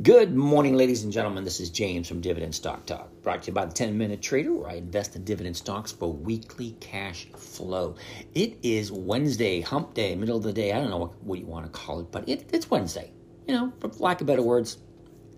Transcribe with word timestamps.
Good 0.00 0.34
morning, 0.34 0.74
ladies 0.74 1.04
and 1.04 1.12
gentlemen. 1.12 1.44
This 1.44 1.60
is 1.60 1.68
James 1.68 2.08
from 2.08 2.22
Dividend 2.22 2.54
Stock 2.54 2.86
Talk, 2.86 3.10
brought 3.22 3.42
to 3.42 3.48
you 3.48 3.52
by 3.52 3.66
the 3.66 3.74
10 3.74 3.98
Minute 3.98 4.22
Trader, 4.22 4.50
where 4.50 4.70
I 4.70 4.76
invest 4.76 5.14
in 5.16 5.22
dividend 5.22 5.54
stocks 5.54 5.92
for 5.92 6.10
weekly 6.10 6.78
cash 6.80 7.26
flow. 7.36 7.96
It 8.34 8.56
is 8.62 8.90
Wednesday, 8.90 9.60
hump 9.60 9.92
day, 9.92 10.14
middle 10.14 10.38
of 10.38 10.44
the 10.44 10.52
day. 10.54 10.72
I 10.72 10.80
don't 10.80 10.88
know 10.88 10.96
what, 10.96 11.22
what 11.22 11.38
you 11.40 11.44
want 11.44 11.66
to 11.66 11.70
call 11.70 12.00
it, 12.00 12.10
but 12.10 12.26
it, 12.26 12.48
it's 12.54 12.70
Wednesday. 12.70 13.12
You 13.46 13.54
know, 13.54 13.72
for 13.80 13.88
lack 13.98 14.22
of 14.22 14.26
better 14.26 14.40
words, 14.40 14.78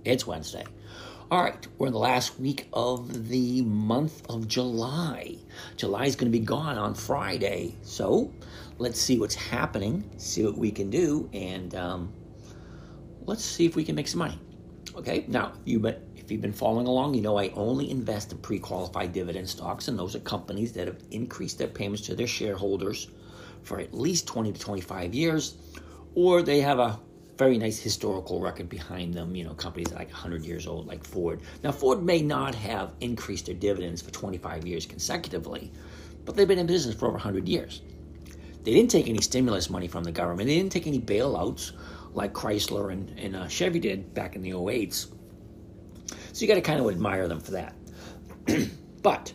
it's 0.05 0.25
Wednesday. 0.25 0.65
All 1.33 1.43
right, 1.43 1.67
we're 1.77 1.89
in 1.89 1.93
the 1.93 1.99
last 1.99 2.39
week 2.39 2.69
of 2.73 3.29
the 3.29 3.63
month 3.63 4.23
of 4.31 4.47
July. 4.47 5.37
July 5.77 6.05
is 6.05 6.15
going 6.15 6.31
to 6.31 6.39
be 6.39 6.45
gone 6.45 6.79
on 6.79 6.95
Friday. 6.95 7.75
So 7.83 8.33
let's 8.79 9.01
see 9.01 9.19
what's 9.19 9.35
happening, 9.35 10.09
see 10.17 10.45
what 10.45 10.57
we 10.57 10.71
can 10.71 10.91
do, 10.91 11.29
and 11.33 11.75
um, 11.75 12.13
let's 13.27 13.45
see 13.45 13.67
if 13.67 13.77
we 13.77 13.85
can 13.85 13.95
make 13.95 14.09
some 14.09 14.19
money. 14.19 14.39
Okay, 14.97 15.25
now 15.29 15.53
you 15.65 15.81
but 15.81 16.03
if 16.17 16.31
you've 16.31 16.41
been 16.41 16.53
following 16.53 16.87
along, 16.87 17.15
you 17.15 17.23
know 17.23 17.39
I 17.39 17.49
only 17.51 17.91
invest 17.91 18.33
in 18.33 18.39
pre-qualified 18.39 19.13
dividend 19.13 19.49
stocks, 19.49 19.89
and 19.89 19.99
those 19.99 20.15
are 20.15 20.21
companies 20.21 20.73
that 20.73 20.87
have 20.87 21.03
increased 21.11 21.59
their 21.59 21.69
payments 21.69 22.07
to 22.07 22.15
their 22.15 22.27
shareholders 22.27 23.09
for 23.63 23.81
at 23.81 23.95
least 23.95 24.27
20 24.27 24.53
to 24.53 24.61
25 24.61 25.15
years, 25.15 25.57
or 26.15 26.43
they 26.43 26.61
have 26.61 26.79
a 26.79 27.01
very 27.37 27.59
nice 27.59 27.79
historical 27.79 28.41
record 28.41 28.69
behind 28.69 29.15
them. 29.15 29.35
You 29.35 29.45
know, 29.45 29.55
companies 29.55 29.93
like 29.93 30.09
100 30.09 30.45
years 30.45 30.67
old, 30.67 30.87
like 30.87 31.05
Ford. 31.05 31.41
Now, 31.63 31.73
Ford 31.73 32.03
may 32.03 32.23
not 32.23 32.55
have 32.55 32.93
increased 33.01 33.47
their 33.47 33.55
dividends 33.55 34.01
for 34.01 34.11
25 34.13 34.67
years 34.67 34.87
consecutively, 34.87 35.73
but 36.25 36.37
they've 36.37 36.49
been 36.49 36.59
in 36.59 36.67
business 36.67 36.95
for 36.95 37.07
over 37.07 37.15
100 37.15 37.49
years. 37.49 37.83
They 38.63 38.73
didn't 38.73 38.91
take 38.91 39.09
any 39.09 39.21
stimulus 39.21 39.69
money 39.69 39.89
from 39.89 40.05
the 40.05 40.13
government. 40.13 40.47
They 40.47 40.57
didn't 40.57 40.73
take 40.73 40.87
any 40.87 41.01
bailouts 41.01 41.73
like 42.15 42.33
Chrysler 42.33 42.93
and, 42.93 43.19
and 43.19 43.37
uh, 43.37 43.49
Chevy 43.49 43.81
did 43.81 44.15
back 44.15 44.37
in 44.37 44.43
the 44.43 44.51
08s. 44.51 45.13
So 46.33 46.41
you 46.41 46.49
got 46.49 46.55
to 46.55 46.63
kind 46.63 46.81
of 46.81 46.89
admire 46.89 47.29
them 47.29 47.41
for 47.41 47.53
that. 47.53 47.75
but 49.03 49.33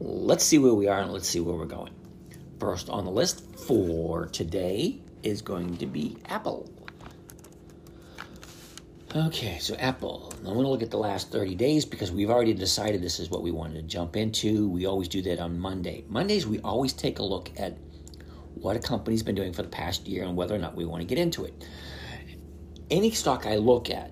let's 0.00 0.44
see 0.44 0.58
where 0.58 0.74
we 0.74 0.88
are 0.88 1.00
and 1.00 1.12
let's 1.12 1.28
see 1.28 1.40
where 1.40 1.54
we're 1.54 1.66
going. 1.66 1.92
First 2.58 2.88
on 2.88 3.04
the 3.04 3.10
list 3.10 3.44
for 3.66 4.26
today 4.26 5.00
is 5.22 5.42
going 5.42 5.76
to 5.78 5.86
be 5.86 6.16
Apple. 6.26 6.70
Okay, 9.14 9.58
so 9.60 9.74
Apple. 9.76 10.32
I 10.44 10.48
want 10.48 10.60
to 10.60 10.68
look 10.68 10.82
at 10.82 10.90
the 10.90 10.98
last 10.98 11.32
30 11.32 11.54
days 11.54 11.84
because 11.86 12.12
we've 12.12 12.28
already 12.28 12.52
decided 12.52 13.00
this 13.00 13.18
is 13.18 13.30
what 13.30 13.42
we 13.42 13.50
wanted 13.50 13.74
to 13.76 13.82
jump 13.82 14.16
into. 14.16 14.68
We 14.68 14.84
always 14.84 15.08
do 15.08 15.22
that 15.22 15.38
on 15.38 15.58
Monday. 15.58 16.04
Mondays, 16.08 16.46
we 16.46 16.60
always 16.60 16.92
take 16.92 17.18
a 17.18 17.22
look 17.22 17.50
at 17.56 17.78
what 18.60 18.76
a 18.76 18.80
company's 18.80 19.22
been 19.22 19.34
doing 19.34 19.52
for 19.52 19.62
the 19.62 19.68
past 19.68 20.06
year 20.06 20.24
and 20.24 20.36
whether 20.36 20.54
or 20.54 20.58
not 20.58 20.76
we 20.76 20.84
want 20.84 21.00
to 21.00 21.06
get 21.06 21.18
into 21.18 21.44
it. 21.44 21.66
Any 22.90 23.10
stock 23.10 23.46
I 23.46 23.56
look 23.56 23.90
at 23.90 24.10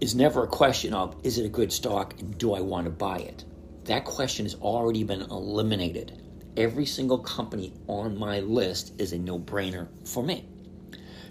is 0.00 0.14
never 0.14 0.44
a 0.44 0.48
question 0.48 0.92
of 0.94 1.16
is 1.22 1.38
it 1.38 1.46
a 1.46 1.48
good 1.48 1.72
stock 1.72 2.18
and 2.20 2.36
do 2.38 2.54
I 2.54 2.60
want 2.60 2.86
to 2.86 2.90
buy 2.90 3.18
it? 3.18 3.44
That 3.84 4.04
question 4.04 4.46
has 4.46 4.54
already 4.56 5.04
been 5.04 5.22
eliminated. 5.22 6.20
Every 6.56 6.86
single 6.86 7.18
company 7.18 7.72
on 7.86 8.18
my 8.18 8.40
list 8.40 8.92
is 8.98 9.12
a 9.12 9.18
no 9.18 9.38
brainer 9.38 9.88
for 10.04 10.22
me 10.22 10.48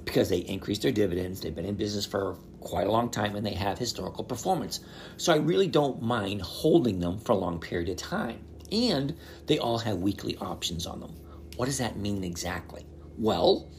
because 0.06 0.30
they 0.30 0.40
increased 0.40 0.82
their 0.82 0.92
dividends, 0.92 1.42
they've 1.42 1.56
been 1.56 1.66
in 1.66 1.76
business 1.76 2.06
for 2.06 2.38
quite 2.60 2.88
a 2.88 2.92
long 2.92 3.10
time, 3.10 3.36
and 3.36 3.46
they 3.46 3.54
have 3.54 3.78
historical 3.78 4.24
performance. 4.24 4.80
So 5.18 5.34
I 5.34 5.38
really 5.38 5.68
don't 5.68 6.02
mind 6.02 6.42
holding 6.42 7.00
them 7.00 7.20
for 7.20 7.34
a 7.34 7.38
long 7.38 7.60
period 7.60 7.90
of 7.90 7.98
time. 7.98 8.40
And 8.72 9.16
they 9.48 9.60
all 9.60 9.80
have 9.80 9.98
weekly 9.98 10.38
options 10.38 10.86
on 10.86 11.02
them. 11.02 11.16
What 11.62 11.68
does 11.68 11.78
that 11.78 11.96
mean 11.96 12.24
exactly? 12.24 12.88
Well, 13.20 13.70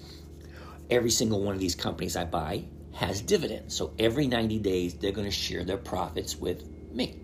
every 0.88 1.10
single 1.10 1.42
one 1.42 1.52
of 1.52 1.58
these 1.58 1.74
companies 1.74 2.14
I 2.14 2.24
buy 2.24 2.66
has 2.94 3.20
dividends. 3.20 3.74
So 3.74 3.92
every 3.98 4.28
90 4.28 4.60
days, 4.60 4.94
they're 4.94 5.10
going 5.10 5.26
to 5.26 5.32
share 5.32 5.64
their 5.64 5.78
profits 5.78 6.36
with 6.36 6.62
me 6.92 7.18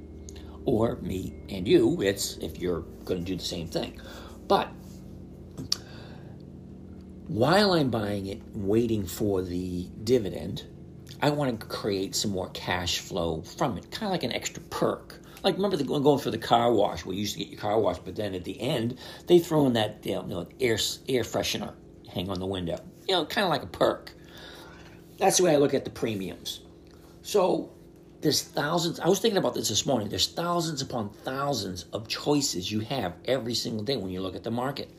or 0.64 0.97
me 0.97 1.33
and 1.48 1.69
you. 1.69 2.03
It's 2.03 2.39
if 2.39 2.59
you're 2.59 2.81
going 3.05 3.25
to 3.25 3.25
do 3.25 3.36
the 3.36 3.45
same 3.45 3.69
thing. 3.69 4.01
But 4.48 4.67
while 7.29 7.74
I'm 7.74 7.91
buying 7.91 8.27
it, 8.27 8.42
waiting 8.52 9.07
for 9.07 9.42
the 9.42 9.89
dividend, 10.02 10.64
I 11.23 11.30
want 11.30 11.61
to 11.61 11.67
create 11.67 12.17
some 12.17 12.33
more 12.33 12.48
cash 12.48 12.98
flow 12.98 13.42
from 13.42 13.79
it, 13.79 13.92
kind 13.92 14.07
of 14.07 14.11
like 14.11 14.24
an 14.24 14.33
extra 14.33 14.64
perk. 14.64 15.17
Like 15.42 15.56
remember 15.56 15.76
the, 15.76 15.84
going 15.84 16.18
for 16.18 16.30
the 16.30 16.38
car 16.38 16.72
wash, 16.72 17.04
where 17.04 17.14
you 17.14 17.20
used 17.20 17.34
to 17.34 17.38
get 17.38 17.48
your 17.48 17.60
car 17.60 17.78
washed, 17.78 18.04
but 18.04 18.16
then 18.16 18.34
at 18.34 18.44
the 18.44 18.60
end 18.60 18.98
they 19.26 19.38
throw 19.38 19.66
in 19.66 19.74
that 19.74 20.04
you 20.04 20.22
know, 20.22 20.46
air 20.60 20.78
air 21.08 21.22
freshener 21.22 21.74
hang 22.08 22.30
on 22.30 22.40
the 22.40 22.46
window. 22.46 22.78
You 23.06 23.14
know, 23.14 23.26
kind 23.26 23.44
of 23.44 23.50
like 23.50 23.62
a 23.62 23.66
perk. 23.66 24.12
That's 25.18 25.38
the 25.38 25.44
way 25.44 25.52
I 25.52 25.56
look 25.56 25.74
at 25.74 25.84
the 25.84 25.90
premiums. 25.90 26.60
So 27.22 27.70
there's 28.20 28.42
thousands. 28.42 29.00
I 29.00 29.08
was 29.08 29.20
thinking 29.20 29.38
about 29.38 29.54
this 29.54 29.68
this 29.68 29.86
morning. 29.86 30.08
There's 30.08 30.28
thousands 30.28 30.82
upon 30.82 31.10
thousands 31.10 31.84
of 31.92 32.08
choices 32.08 32.70
you 32.70 32.80
have 32.80 33.14
every 33.24 33.55
single 33.55 33.84
day 33.84 33.96
when 33.96 34.10
you 34.10 34.20
look 34.20 34.36
at 34.36 34.44
the 34.44 34.50
market. 34.50 34.90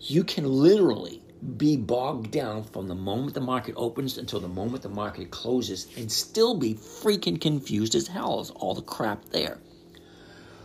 You 0.00 0.24
can 0.24 0.44
literally 0.44 1.22
be 1.56 1.76
bogged 1.76 2.30
down 2.30 2.62
from 2.62 2.86
the 2.86 2.94
moment 2.94 3.34
the 3.34 3.40
market 3.40 3.74
opens 3.76 4.16
until 4.16 4.38
the 4.38 4.48
moment 4.48 4.82
the 4.82 4.88
market 4.88 5.30
closes 5.30 5.88
and 5.96 6.10
still 6.10 6.56
be 6.56 6.74
freaking 6.74 7.40
confused 7.40 7.96
as 7.96 8.06
hell 8.06 8.38
as 8.38 8.50
all 8.50 8.74
the 8.74 8.82
crap 8.82 9.24
there. 9.30 9.58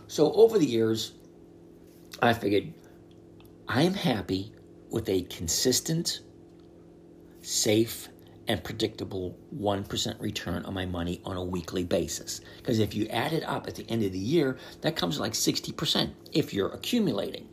So 0.08 0.32
over 0.32 0.58
the 0.58 0.66
years, 0.66 1.12
I 2.20 2.32
figured 2.32 2.72
I'm 3.68 3.92
happy 3.92 4.52
with 4.90 5.08
a 5.10 5.22
consistent, 5.22 6.22
safe, 7.42 8.08
and 8.48 8.64
predictable 8.64 9.38
1% 9.54 10.20
return 10.20 10.64
on 10.64 10.72
my 10.72 10.86
money 10.86 11.20
on 11.26 11.36
a 11.36 11.44
weekly 11.44 11.84
basis. 11.84 12.40
Because 12.56 12.78
if 12.78 12.94
you 12.94 13.06
add 13.08 13.34
it 13.34 13.44
up 13.44 13.68
at 13.68 13.74
the 13.74 13.84
end 13.90 14.02
of 14.02 14.12
the 14.12 14.18
year, 14.18 14.56
that 14.80 14.96
comes 14.96 15.20
like 15.20 15.34
60% 15.34 16.10
if 16.32 16.54
you're 16.54 16.72
accumulating. 16.72 17.46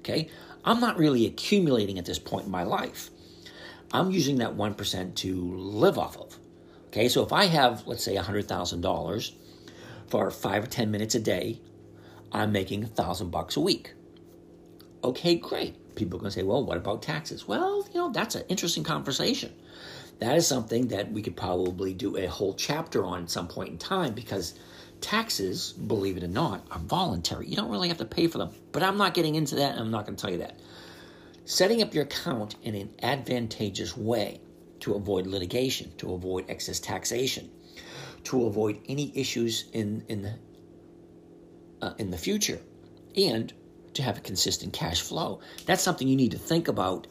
Okay? 0.00 0.28
I'm 0.66 0.80
not 0.80 0.98
really 0.98 1.24
accumulating 1.26 1.98
at 1.98 2.04
this 2.04 2.18
point 2.18 2.44
in 2.44 2.50
my 2.52 2.64
life. 2.64 3.10
I'm 3.90 4.10
using 4.10 4.36
that 4.38 4.54
1% 4.54 5.14
to 5.14 5.56
live 5.56 5.98
off 5.98 6.18
of. 6.18 6.38
Okay, 6.88 7.08
so 7.08 7.24
if 7.24 7.32
I 7.32 7.46
have, 7.46 7.86
let's 7.86 8.04
say, 8.04 8.16
$100,000 8.16 9.32
for 10.08 10.30
five 10.30 10.64
or 10.64 10.66
10 10.66 10.90
minutes 10.90 11.14
a 11.14 11.20
day, 11.20 11.58
I'm 12.32 12.52
making 12.52 12.84
a 12.84 12.88
thousand 12.88 13.30
bucks 13.30 13.56
a 13.56 13.60
week. 13.60 13.92
Okay, 15.04 15.36
great. 15.36 15.94
People 15.94 16.18
are 16.18 16.20
going 16.20 16.30
to 16.30 16.38
say, 16.38 16.42
well, 16.42 16.64
what 16.64 16.76
about 16.76 17.02
taxes? 17.02 17.46
Well, 17.46 17.86
you 17.92 18.00
know, 18.00 18.10
that's 18.10 18.34
an 18.34 18.44
interesting 18.48 18.84
conversation. 18.84 19.52
That 20.20 20.36
is 20.36 20.46
something 20.46 20.88
that 20.88 21.10
we 21.12 21.20
could 21.20 21.36
probably 21.36 21.92
do 21.92 22.16
a 22.16 22.26
whole 22.26 22.54
chapter 22.54 23.04
on 23.04 23.24
at 23.24 23.30
some 23.30 23.48
point 23.48 23.70
in 23.70 23.78
time 23.78 24.14
because 24.14 24.54
taxes, 25.00 25.72
believe 25.72 26.16
it 26.16 26.22
or 26.22 26.28
not, 26.28 26.64
are 26.70 26.78
voluntary. 26.78 27.48
You 27.48 27.56
don't 27.56 27.70
really 27.70 27.88
have 27.88 27.98
to 27.98 28.04
pay 28.04 28.28
for 28.28 28.38
them. 28.38 28.50
But 28.70 28.82
I'm 28.82 28.96
not 28.96 29.14
getting 29.14 29.34
into 29.34 29.56
that, 29.56 29.72
and 29.72 29.80
I'm 29.80 29.90
not 29.90 30.06
going 30.06 30.16
to 30.16 30.22
tell 30.22 30.30
you 30.30 30.38
that. 30.38 30.58
Setting 31.44 31.82
up 31.82 31.92
your 31.92 32.04
account 32.04 32.54
in 32.62 32.76
an 32.76 32.94
advantageous 33.02 33.96
way 33.96 34.40
to 34.80 34.94
avoid 34.94 35.26
litigation, 35.26 35.92
to 35.98 36.14
avoid 36.14 36.48
excess 36.48 36.78
taxation, 36.78 37.50
to 38.24 38.46
avoid 38.46 38.80
any 38.88 39.12
issues 39.16 39.64
in 39.72 40.04
in 40.08 40.22
the 40.22 40.34
uh, 41.82 41.92
in 41.98 42.10
the 42.10 42.16
future, 42.16 42.60
and 43.16 43.52
to 43.94 44.02
have 44.02 44.16
a 44.16 44.20
consistent 44.20 44.72
cash 44.72 45.02
flow. 45.02 45.40
That's 45.66 45.82
something 45.82 46.08
you 46.08 46.16
need 46.16 46.30
to 46.30 46.38
think 46.38 46.68
about 46.68 47.06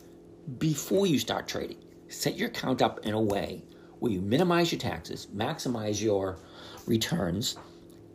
before 0.57 1.05
you 1.05 1.19
start 1.19 1.47
trading. 1.47 1.77
Set 2.07 2.37
your 2.37 2.49
account 2.49 2.81
up 2.81 3.05
in 3.05 3.13
a 3.13 3.21
way 3.21 3.63
where 3.99 4.11
you 4.11 4.21
minimize 4.21 4.71
your 4.71 4.79
taxes, 4.79 5.27
maximize 5.35 6.01
your 6.01 6.39
returns, 6.87 7.57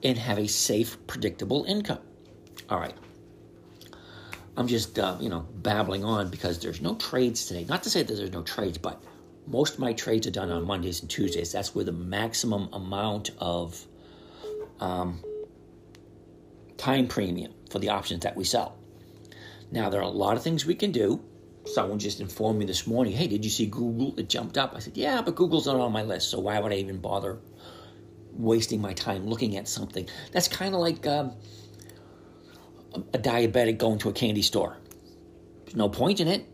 and 0.02 0.18
have 0.18 0.38
a 0.38 0.48
safe, 0.48 0.96
predictable 1.06 1.64
income. 1.64 2.00
All 2.68 2.80
right. 2.80 2.94
I'm 4.56 4.66
just, 4.66 4.98
uh, 4.98 5.16
you 5.20 5.28
know, 5.28 5.40
babbling 5.40 6.02
on 6.02 6.30
because 6.30 6.58
there's 6.58 6.80
no 6.80 6.94
trades 6.96 7.46
today. 7.46 7.64
Not 7.68 7.82
to 7.84 7.90
say 7.90 8.02
that 8.02 8.14
there's 8.14 8.32
no 8.32 8.42
trades, 8.42 8.78
but 8.78 9.02
most 9.46 9.74
of 9.74 9.80
my 9.80 9.92
trades 9.92 10.26
are 10.26 10.30
done 10.30 10.50
on 10.50 10.66
Mondays 10.66 11.02
and 11.02 11.10
Tuesdays. 11.10 11.52
That's 11.52 11.74
where 11.74 11.84
the 11.84 11.92
maximum 11.92 12.68
amount 12.72 13.30
of 13.38 13.86
um, 14.80 15.22
time 16.76 17.08
premium 17.08 17.52
for 17.70 17.78
the 17.78 17.88
options 17.88 18.22
that 18.22 18.36
we 18.36 18.44
sell. 18.44 18.76
Now, 19.70 19.90
there 19.90 20.00
are 20.00 20.04
a 20.04 20.08
lot 20.08 20.36
of 20.36 20.42
things 20.42 20.64
we 20.64 20.74
can 20.74 20.92
do. 20.92 21.22
Someone 21.66 21.98
just 21.98 22.20
informed 22.20 22.58
me 22.58 22.64
this 22.64 22.86
morning, 22.86 23.12
hey, 23.12 23.26
did 23.26 23.44
you 23.44 23.50
see 23.50 23.66
Google? 23.66 24.14
It 24.18 24.28
jumped 24.28 24.56
up. 24.56 24.74
I 24.76 24.78
said, 24.78 24.96
yeah, 24.96 25.20
but 25.22 25.34
Google's 25.34 25.66
not 25.66 25.76
on 25.76 25.92
my 25.92 26.02
list, 26.02 26.30
so 26.30 26.38
why 26.38 26.58
would 26.60 26.72
I 26.72 26.76
even 26.76 26.98
bother 26.98 27.38
wasting 28.32 28.80
my 28.80 28.92
time 28.92 29.26
looking 29.26 29.56
at 29.56 29.66
something? 29.66 30.08
That's 30.32 30.46
kind 30.46 30.74
of 30.74 30.80
like 30.80 31.06
um, 31.06 31.32
a 33.12 33.18
diabetic 33.18 33.78
going 33.78 33.98
to 33.98 34.08
a 34.08 34.12
candy 34.12 34.42
store. 34.42 34.76
There's 35.64 35.76
no 35.76 35.88
point 35.88 36.20
in 36.20 36.28
it. 36.28 36.46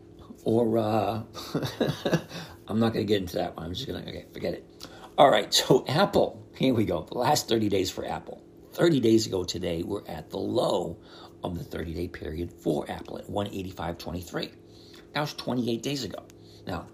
Or, 0.45 0.77
uh, 0.77 1.21
I'm 2.67 2.79
not 2.79 2.93
going 2.93 3.05
to 3.05 3.13
get 3.13 3.21
into 3.21 3.37
that 3.37 3.55
one. 3.55 3.67
I'm 3.67 3.73
just 3.73 3.87
going 3.87 4.03
to, 4.03 4.09
okay, 4.09 4.25
forget 4.33 4.55
it. 4.55 4.87
All 5.17 5.29
right, 5.29 5.53
so 5.53 5.85
Apple, 5.87 6.43
here 6.55 6.73
we 6.73 6.85
go. 6.85 7.03
The 7.03 7.17
last 7.17 7.47
30 7.47 7.69
days 7.69 7.91
for 7.91 8.05
Apple. 8.05 8.41
30 8.73 8.99
days 8.99 9.27
ago 9.27 9.43
today, 9.43 9.83
we're 9.83 10.05
at 10.07 10.29
the 10.29 10.37
low 10.37 10.97
of 11.43 11.57
the 11.57 11.63
30 11.63 11.93
day 11.93 12.07
period 12.07 12.51
for 12.51 12.89
Apple 12.89 13.19
at 13.19 13.27
185.23. 13.27 14.51
That 15.13 15.21
was 15.21 15.33
28 15.33 15.81
days 15.83 16.03
ago. 16.03 16.23
Now, 16.65 16.87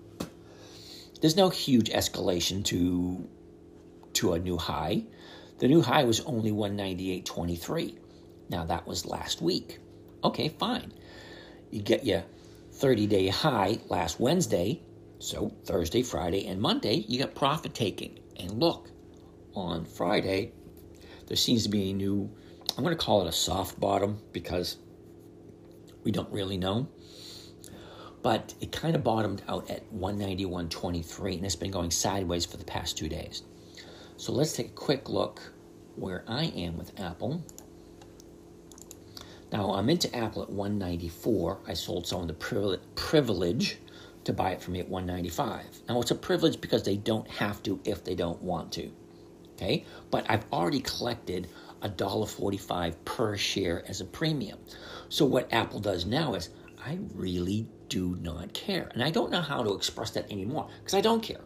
there's 1.22 1.38
no 1.38 1.50
huge 1.50 1.90
escalation 1.90 2.64
to 2.66 3.28
to 4.14 4.34
a 4.34 4.40
new 4.40 4.58
high. 4.58 5.04
The 5.60 5.68
new 5.68 5.82
high 5.82 6.04
was 6.04 6.22
only 6.22 6.52
198.23. 6.52 7.98
Now 8.50 8.66
that 8.66 8.88
was 8.88 9.06
last 9.06 9.42
week. 9.42 9.80
Okay, 10.24 10.50
fine. 10.50 10.92
You 11.72 11.82
get 11.82 12.06
your 12.06 12.24
30 12.74 13.08
day 13.08 13.28
high 13.28 13.80
last 13.88 14.20
Wednesday. 14.20 14.82
So 15.20 15.54
Thursday, 15.66 16.02
Friday, 16.02 16.48
and 16.48 16.62
Monday, 16.62 17.06
you 17.08 17.20
got 17.20 17.36
profit 17.36 17.74
taking. 17.74 18.20
And 18.38 18.60
look, 18.60 18.90
on 19.54 19.86
Friday, 19.86 20.54
there 21.30 21.38
seems 21.38 21.64
to 21.64 21.70
be 21.70 21.92
a 21.92 21.94
new, 21.94 22.30
I'm 22.76 22.84
going 22.84 22.98
to 22.98 23.02
call 23.02 23.22
it 23.22 23.28
a 23.28 23.32
soft 23.32 23.80
bottom 23.80 24.20
because 24.34 24.78
we 26.04 26.12
don't 26.12 26.32
really 26.34 26.58
know. 26.58 26.90
But 28.24 28.56
it 28.60 28.72
kind 28.72 28.96
of 28.96 29.04
bottomed 29.04 29.44
out 29.48 29.70
at 29.70 29.90
191.23 29.94 31.36
and 31.36 31.46
it's 31.46 31.56
been 31.56 31.72
going 31.72 31.92
sideways 31.92 32.46
for 32.46 32.58
the 32.58 32.66
past 32.66 32.98
two 32.98 33.08
days. 33.08 33.44
So 34.18 34.34
let's 34.34 34.54
take 34.54 34.68
a 34.68 34.72
quick 34.72 35.08
look 35.08 35.54
where 35.96 36.26
I 36.28 36.46
am 36.46 36.78
with 36.78 37.00
Apple. 37.00 37.44
Now 39.52 39.72
I'm 39.74 39.90
into 39.90 40.14
Apple 40.16 40.42
at 40.42 40.50
194. 40.50 41.60
I 41.68 41.74
sold 41.76 42.08
some 42.08 42.28
someone 42.28 42.28
the 42.28 42.80
privilege 42.96 43.78
to 44.24 44.34
buy 44.34 44.52
it 44.52 44.62
for 44.62 44.72
me 44.72 44.80
at 44.80 44.90
195. 44.90 45.84
Now 45.88 46.02
it's 46.02 46.12
a 46.12 46.16
privilege 46.16 46.60
because 46.60 46.84
they 46.84 46.98
don't 46.98 47.28
have 47.30 47.62
to 47.64 47.80
if 47.86 48.04
they 48.04 48.16
don't 48.16 48.42
want 48.42 48.72
to. 48.74 48.92
Okay? 49.60 49.86
But 50.10 50.26
I've 50.30 50.46
already 50.54 50.80
collected 50.80 51.50
$1.45 51.82 52.96
per 53.04 53.36
share 53.36 53.84
as 53.90 54.00
a 54.00 54.06
premium. 54.06 54.58
So 55.10 55.26
what 55.26 55.52
Apple 55.52 55.82
does 55.82 56.06
now 56.06 56.34
is 56.36 56.50
I 56.86 56.98
really 57.14 57.68
do 57.90 58.18
not 58.22 58.54
care. 58.54 58.90
And 58.94 59.04
I 59.04 59.12
don't 59.12 59.32
know 59.32 59.42
how 59.42 59.64
to 59.64 59.74
express 59.74 60.12
that 60.12 60.32
anymore 60.32 60.70
because 60.80 60.94
I 60.94 61.02
don't 61.02 61.22
care. 61.22 61.42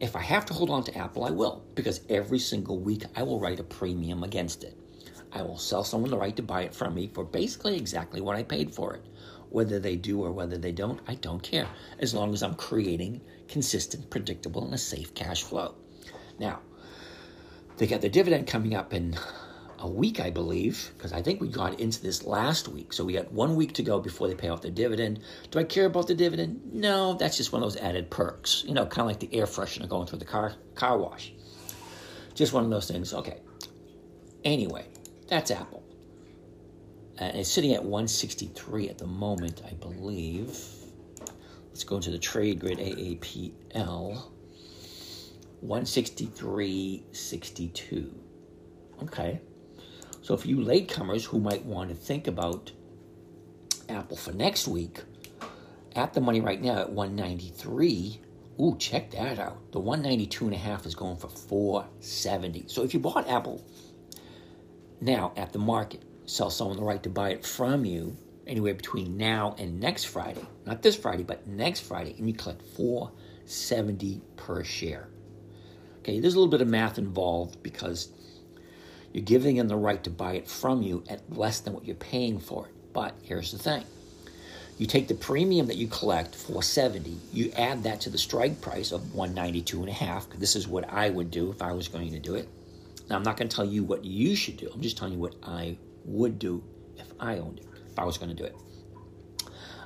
If 0.00 0.16
I 0.16 0.22
have 0.22 0.46
to 0.46 0.54
hold 0.54 0.70
on 0.70 0.82
to 0.84 0.96
Apple, 0.96 1.24
I 1.24 1.30
will 1.30 1.62
because 1.74 2.00
every 2.08 2.38
single 2.38 2.78
week 2.78 3.04
I 3.14 3.22
will 3.22 3.38
write 3.38 3.60
a 3.60 3.64
premium 3.64 4.22
against 4.22 4.64
it. 4.64 4.78
I 5.30 5.42
will 5.42 5.58
sell 5.58 5.84
someone 5.84 6.10
the 6.10 6.16
right 6.16 6.36
to 6.36 6.42
buy 6.42 6.62
it 6.62 6.74
from 6.74 6.94
me 6.94 7.10
for 7.12 7.22
basically 7.22 7.76
exactly 7.76 8.22
what 8.22 8.36
I 8.36 8.44
paid 8.44 8.74
for 8.74 8.94
it. 8.94 9.04
Whether 9.50 9.78
they 9.78 9.96
do 9.96 10.22
or 10.22 10.32
whether 10.32 10.56
they 10.56 10.72
don't, 10.72 11.00
I 11.06 11.16
don't 11.16 11.42
care, 11.42 11.66
as 11.98 12.14
long 12.14 12.32
as 12.32 12.42
I'm 12.42 12.54
creating 12.54 13.20
consistent, 13.46 14.08
predictable, 14.08 14.64
and 14.64 14.72
a 14.72 14.78
safe 14.78 15.14
cash 15.14 15.42
flow. 15.42 15.74
Now, 16.38 16.60
they 17.78 17.86
got 17.86 18.00
the 18.00 18.08
dividend 18.08 18.46
coming 18.46 18.74
up 18.74 18.92
in 18.92 19.16
a 19.78 19.88
week, 19.88 20.18
I 20.18 20.30
believe, 20.30 20.90
because 20.96 21.12
I 21.12 21.22
think 21.22 21.40
we 21.40 21.48
got 21.48 21.78
into 21.78 22.02
this 22.02 22.24
last 22.24 22.66
week. 22.66 22.92
So 22.92 23.04
we 23.04 23.12
got 23.12 23.30
one 23.32 23.54
week 23.54 23.74
to 23.74 23.82
go 23.82 24.00
before 24.00 24.26
they 24.26 24.34
pay 24.34 24.48
off 24.48 24.60
the 24.60 24.70
dividend. 24.70 25.20
Do 25.50 25.60
I 25.60 25.64
care 25.64 25.86
about 25.86 26.08
the 26.08 26.14
dividend? 26.14 26.72
No, 26.72 27.14
that's 27.14 27.36
just 27.36 27.52
one 27.52 27.62
of 27.62 27.72
those 27.72 27.80
added 27.80 28.10
perks. 28.10 28.64
You 28.66 28.74
know, 28.74 28.84
kind 28.86 29.02
of 29.02 29.06
like 29.06 29.20
the 29.20 29.38
air 29.38 29.46
freshener 29.46 29.88
going 29.88 30.08
through 30.08 30.18
the 30.18 30.24
car 30.24 30.54
car 30.74 30.98
wash. 30.98 31.32
Just 32.34 32.52
one 32.52 32.64
of 32.64 32.70
those 32.70 32.90
things. 32.90 33.14
Okay. 33.14 33.40
Anyway, 34.44 34.86
that's 35.28 35.50
Apple. 35.50 35.84
And 37.18 37.36
it's 37.36 37.50
sitting 37.50 37.72
at 37.74 37.82
163 37.82 38.88
at 38.88 38.98
the 38.98 39.06
moment, 39.06 39.62
I 39.66 39.74
believe. 39.74 40.56
Let's 41.68 41.84
go 41.84 41.96
into 41.96 42.10
the 42.10 42.18
trade 42.18 42.60
grid 42.60 42.78
AAPL. 42.78 44.22
163.62. 45.64 48.12
Okay. 49.02 49.40
So 50.22 50.34
if 50.34 50.46
you 50.46 50.58
latecomers 50.58 51.24
who 51.24 51.40
might 51.40 51.64
want 51.64 51.88
to 51.90 51.96
think 51.96 52.26
about 52.26 52.72
Apple 53.88 54.16
for 54.16 54.32
next 54.32 54.66
week, 54.68 55.00
at 55.96 56.12
the 56.14 56.20
money 56.20 56.40
right 56.40 56.60
now 56.60 56.80
at 56.80 56.90
193, 56.90 58.20
ooh, 58.60 58.76
check 58.78 59.10
that 59.12 59.38
out. 59.38 59.72
The 59.72 59.80
192 59.80 60.46
and 60.46 60.54
a 60.54 60.58
half 60.58 60.84
is 60.86 60.94
going 60.94 61.16
for 61.16 61.28
470. 61.28 62.64
So 62.68 62.82
if 62.82 62.94
you 62.94 63.00
bought 63.00 63.28
Apple 63.28 63.64
now 65.00 65.32
at 65.36 65.52
the 65.52 65.58
market, 65.58 66.02
sell 66.26 66.50
someone 66.50 66.76
the 66.76 66.84
right 66.84 67.02
to 67.02 67.08
buy 67.08 67.30
it 67.30 67.46
from 67.46 67.84
you 67.84 68.16
anywhere 68.46 68.74
between 68.74 69.16
now 69.16 69.54
and 69.58 69.80
next 69.80 70.04
Friday, 70.04 70.46
not 70.66 70.82
this 70.82 70.96
Friday, 70.96 71.22
but 71.22 71.46
next 71.46 71.80
Friday, 71.80 72.14
and 72.18 72.28
you 72.28 72.34
collect 72.34 72.62
470 72.76 74.20
per 74.36 74.64
share. 74.64 75.08
Okay, 76.08 76.20
there's 76.20 76.32
a 76.32 76.38
little 76.38 76.50
bit 76.50 76.62
of 76.62 76.68
math 76.68 76.96
involved 76.96 77.62
because 77.62 78.08
you're 79.12 79.22
giving 79.22 79.56
them 79.56 79.68
the 79.68 79.76
right 79.76 80.02
to 80.04 80.08
buy 80.08 80.36
it 80.36 80.48
from 80.48 80.80
you 80.80 81.04
at 81.06 81.20
less 81.36 81.60
than 81.60 81.74
what 81.74 81.84
you're 81.84 81.96
paying 81.96 82.38
for 82.38 82.64
it. 82.64 82.72
But 82.94 83.14
here's 83.22 83.52
the 83.52 83.58
thing. 83.58 83.84
You 84.78 84.86
take 84.86 85.08
the 85.08 85.14
premium 85.14 85.66
that 85.66 85.76
you 85.76 85.86
collect, 85.86 86.34
470, 86.34 87.14
you 87.30 87.52
add 87.58 87.82
that 87.82 88.00
to 88.00 88.10
the 88.10 88.16
strike 88.16 88.58
price 88.62 88.90
of 88.90 89.14
192 89.14 89.80
and 89.80 89.90
a 89.90 89.92
half. 89.92 90.30
This 90.30 90.56
is 90.56 90.66
what 90.66 90.90
I 90.90 91.10
would 91.10 91.30
do 91.30 91.50
if 91.50 91.60
I 91.60 91.72
was 91.72 91.88
going 91.88 92.12
to 92.12 92.18
do 92.18 92.36
it. 92.36 92.48
Now 93.10 93.16
I'm 93.16 93.22
not 93.22 93.36
going 93.36 93.50
to 93.50 93.54
tell 93.54 93.66
you 93.66 93.84
what 93.84 94.02
you 94.02 94.34
should 94.34 94.56
do. 94.56 94.70
I'm 94.72 94.80
just 94.80 94.96
telling 94.96 95.12
you 95.12 95.18
what 95.18 95.34
I 95.42 95.76
would 96.06 96.38
do 96.38 96.64
if 96.96 97.12
I 97.20 97.36
owned 97.36 97.58
it, 97.58 97.66
if 97.86 97.98
I 97.98 98.06
was 98.06 98.16
going 98.16 98.34
to 98.34 98.34
do 98.34 98.44
it. 98.44 98.56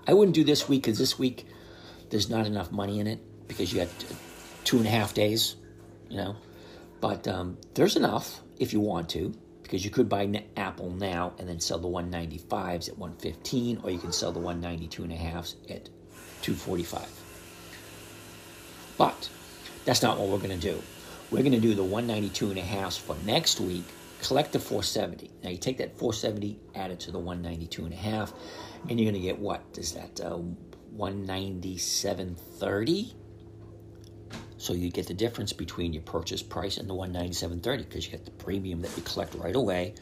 I 0.06 0.12
wouldn't 0.14 0.36
do 0.36 0.44
this 0.44 0.68
week 0.68 0.84
because 0.84 0.98
this 0.98 1.18
week 1.18 1.48
there's 2.10 2.30
not 2.30 2.46
enough 2.46 2.70
money 2.70 3.00
in 3.00 3.08
it 3.08 3.18
because 3.48 3.72
you 3.72 3.80
got 3.80 3.88
two 4.62 4.76
and 4.76 4.86
a 4.86 4.90
half 4.90 5.14
days, 5.14 5.56
you 6.12 6.18
know. 6.18 6.36
But 7.00 7.26
um, 7.26 7.58
there's 7.74 7.96
enough 7.96 8.40
if 8.58 8.72
you 8.72 8.78
want 8.80 9.08
to, 9.10 9.34
because 9.62 9.84
you 9.84 9.90
could 9.90 10.08
buy 10.08 10.22
an 10.22 10.42
Apple 10.56 10.90
now 10.90 11.32
and 11.38 11.48
then 11.48 11.58
sell 11.58 11.78
the 11.78 11.88
195s 11.88 12.88
at 12.88 12.96
115, 12.98 13.80
or 13.82 13.90
you 13.90 13.98
can 13.98 14.12
sell 14.12 14.30
the 14.30 14.38
192 14.38 15.02
and 15.04 15.12
a 15.12 15.16
at 15.16 15.88
245. 16.42 17.08
But 18.98 19.30
that's 19.84 20.02
not 20.02 20.18
what 20.18 20.28
we're 20.28 20.38
going 20.38 20.50
to 20.50 20.56
do. 20.56 20.80
We're 21.30 21.42
going 21.42 21.52
to 21.52 21.60
do 21.60 21.74
the 21.74 21.82
192 21.82 22.50
and 22.50 22.58
a 22.58 22.90
for 22.90 23.16
next 23.24 23.58
week. 23.58 23.84
Collect 24.20 24.52
the 24.52 24.60
470. 24.60 25.30
Now 25.42 25.48
you 25.50 25.56
take 25.56 25.78
that 25.78 25.98
470, 25.98 26.60
add 26.74 26.90
it 26.90 27.00
to 27.00 27.10
the 27.10 27.18
192 27.18 27.84
and 27.84 27.94
a 27.94 27.96
half, 27.96 28.34
and 28.88 29.00
you're 29.00 29.10
going 29.10 29.20
to 29.20 29.26
get 29.26 29.38
what? 29.38 29.62
Is 29.76 29.94
that 29.94 30.20
uh, 30.20 30.38
197.30? 30.96 33.14
So 34.62 34.74
you 34.74 34.92
get 34.92 35.08
the 35.08 35.14
difference 35.14 35.52
between 35.52 35.92
your 35.92 36.04
purchase 36.04 36.40
price 36.40 36.76
and 36.76 36.88
the 36.88 36.94
197.30 36.94 37.78
because 37.78 38.04
you 38.04 38.12
get 38.12 38.24
the 38.24 38.30
premium 38.30 38.80
that 38.82 38.96
you 38.96 39.02
collect 39.02 39.34
right 39.34 39.56
away, 39.56 39.96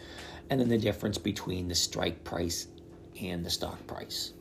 and 0.50 0.60
then 0.60 0.68
the 0.68 0.76
difference 0.76 1.16
between 1.16 1.66
the 1.66 1.74
strike 1.74 2.24
price 2.24 2.66
and 3.18 3.42
the 3.42 3.48
stock 3.48 3.86
price. 3.86 4.34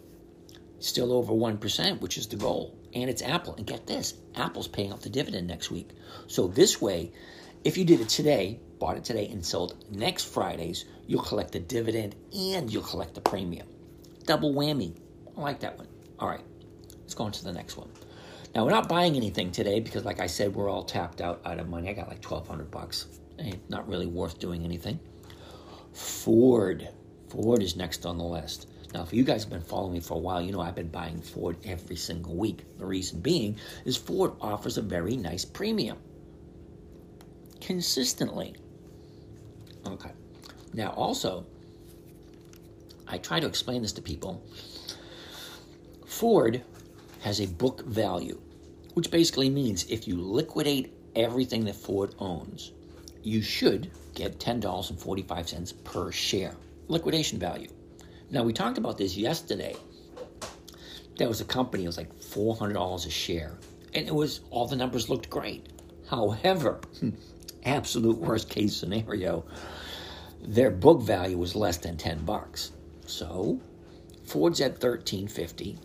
Still 0.79 1.13
over 1.13 1.31
1%, 1.31 2.01
which 2.01 2.17
is 2.17 2.27
the 2.27 2.35
goal. 2.35 2.77
And 2.93 3.09
it's 3.09 3.21
Apple. 3.21 3.55
And 3.55 3.65
get 3.65 3.87
this 3.87 4.13
Apple's 4.35 4.67
paying 4.67 4.91
off 4.91 4.99
the 4.99 5.09
dividend 5.09 5.47
next 5.47 5.71
week. 5.71 5.91
So 6.27 6.47
this 6.47 6.81
way, 6.81 7.13
if 7.63 7.77
you 7.77 7.85
did 7.85 8.01
it 8.01 8.09
today, 8.09 8.59
bought 8.77 8.97
it 8.97 9.05
today, 9.05 9.27
and 9.27 9.45
sold 9.45 9.85
next 9.89 10.25
Fridays, 10.25 10.83
you'll 11.07 11.23
collect 11.23 11.53
the 11.53 11.61
dividend 11.61 12.17
and 12.35 12.69
you'll 12.69 12.83
collect 12.83 13.15
the 13.15 13.21
premium. 13.21 13.69
Double 14.25 14.53
whammy. 14.53 14.99
I 15.37 15.39
like 15.39 15.61
that 15.61 15.77
one. 15.77 15.87
All 16.19 16.27
right, 16.27 16.43
let's 16.99 17.13
go 17.13 17.23
on 17.23 17.31
to 17.31 17.43
the 17.45 17.53
next 17.53 17.77
one. 17.77 17.89
Now 18.55 18.65
we're 18.65 18.71
not 18.71 18.89
buying 18.89 19.15
anything 19.15 19.51
today 19.51 19.79
because, 19.79 20.05
like 20.05 20.19
I 20.19 20.27
said, 20.27 20.55
we're 20.55 20.69
all 20.69 20.83
tapped 20.83 21.21
out 21.21 21.41
out 21.45 21.59
of 21.59 21.69
money. 21.69 21.89
I 21.89 21.93
got 21.93 22.09
like 22.09 22.21
twelve 22.21 22.47
hundred 22.47 22.71
bucks. 22.71 23.05
Ain't 23.37 23.69
not 23.69 23.87
really 23.87 24.07
worth 24.07 24.39
doing 24.39 24.65
anything. 24.65 24.99
Ford, 25.93 26.89
Ford 27.29 27.61
is 27.61 27.75
next 27.75 28.05
on 28.05 28.17
the 28.17 28.23
list. 28.23 28.67
Now, 28.93 29.03
if 29.03 29.13
you 29.13 29.23
guys 29.23 29.43
have 29.43 29.51
been 29.51 29.61
following 29.61 29.93
me 29.93 29.99
for 29.99 30.15
a 30.15 30.19
while, 30.19 30.41
you 30.41 30.51
know 30.51 30.61
I've 30.61 30.75
been 30.75 30.89
buying 30.89 31.21
Ford 31.21 31.57
every 31.63 31.95
single 31.95 32.35
week. 32.35 32.65
The 32.77 32.85
reason 32.85 33.21
being 33.21 33.57
is 33.85 33.95
Ford 33.95 34.33
offers 34.41 34.77
a 34.77 34.81
very 34.81 35.15
nice 35.15 35.45
premium 35.45 35.97
consistently. 37.61 38.55
Okay. 39.85 40.11
Now, 40.73 40.89
also, 40.89 41.45
I 43.07 43.19
try 43.19 43.39
to 43.39 43.47
explain 43.47 43.83
this 43.83 43.93
to 43.93 44.01
people. 44.01 44.43
Ford 46.05 46.63
has 47.21 47.39
a 47.39 47.47
book 47.47 47.85
value, 47.85 48.39
which 48.93 49.11
basically 49.11 49.49
means 49.49 49.85
if 49.89 50.07
you 50.07 50.19
liquidate 50.19 50.93
everything 51.15 51.65
that 51.65 51.75
Ford 51.75 52.15
owns, 52.19 52.71
you 53.23 53.41
should 53.41 53.91
get 54.15 54.39
$10.45 54.39 55.83
per 55.83 56.11
share 56.11 56.55
liquidation 56.87 57.39
value. 57.39 57.69
Now, 58.31 58.43
we 58.43 58.53
talked 58.53 58.77
about 58.77 58.97
this 58.97 59.17
yesterday. 59.17 59.75
There 61.17 61.27
was 61.27 61.41
a 61.41 61.45
company, 61.45 61.83
it 61.83 61.87
was 61.87 61.97
like 61.97 62.13
$400 62.19 63.05
a 63.05 63.09
share, 63.09 63.57
and 63.93 64.07
it 64.07 64.13
was 64.13 64.41
all 64.49 64.67
the 64.67 64.75
numbers 64.75 65.09
looked 65.09 65.29
great. 65.29 65.67
However, 66.09 66.79
absolute 67.65 68.17
worst 68.17 68.49
case 68.49 68.75
scenario, 68.75 69.45
their 70.41 70.71
book 70.71 71.01
value 71.01 71.37
was 71.37 71.55
less 71.55 71.77
than 71.77 71.97
10 71.97 72.25
bucks. 72.25 72.71
So, 73.05 73.59
Ford's 74.23 74.61
at 74.61 74.81
1350 74.81 75.77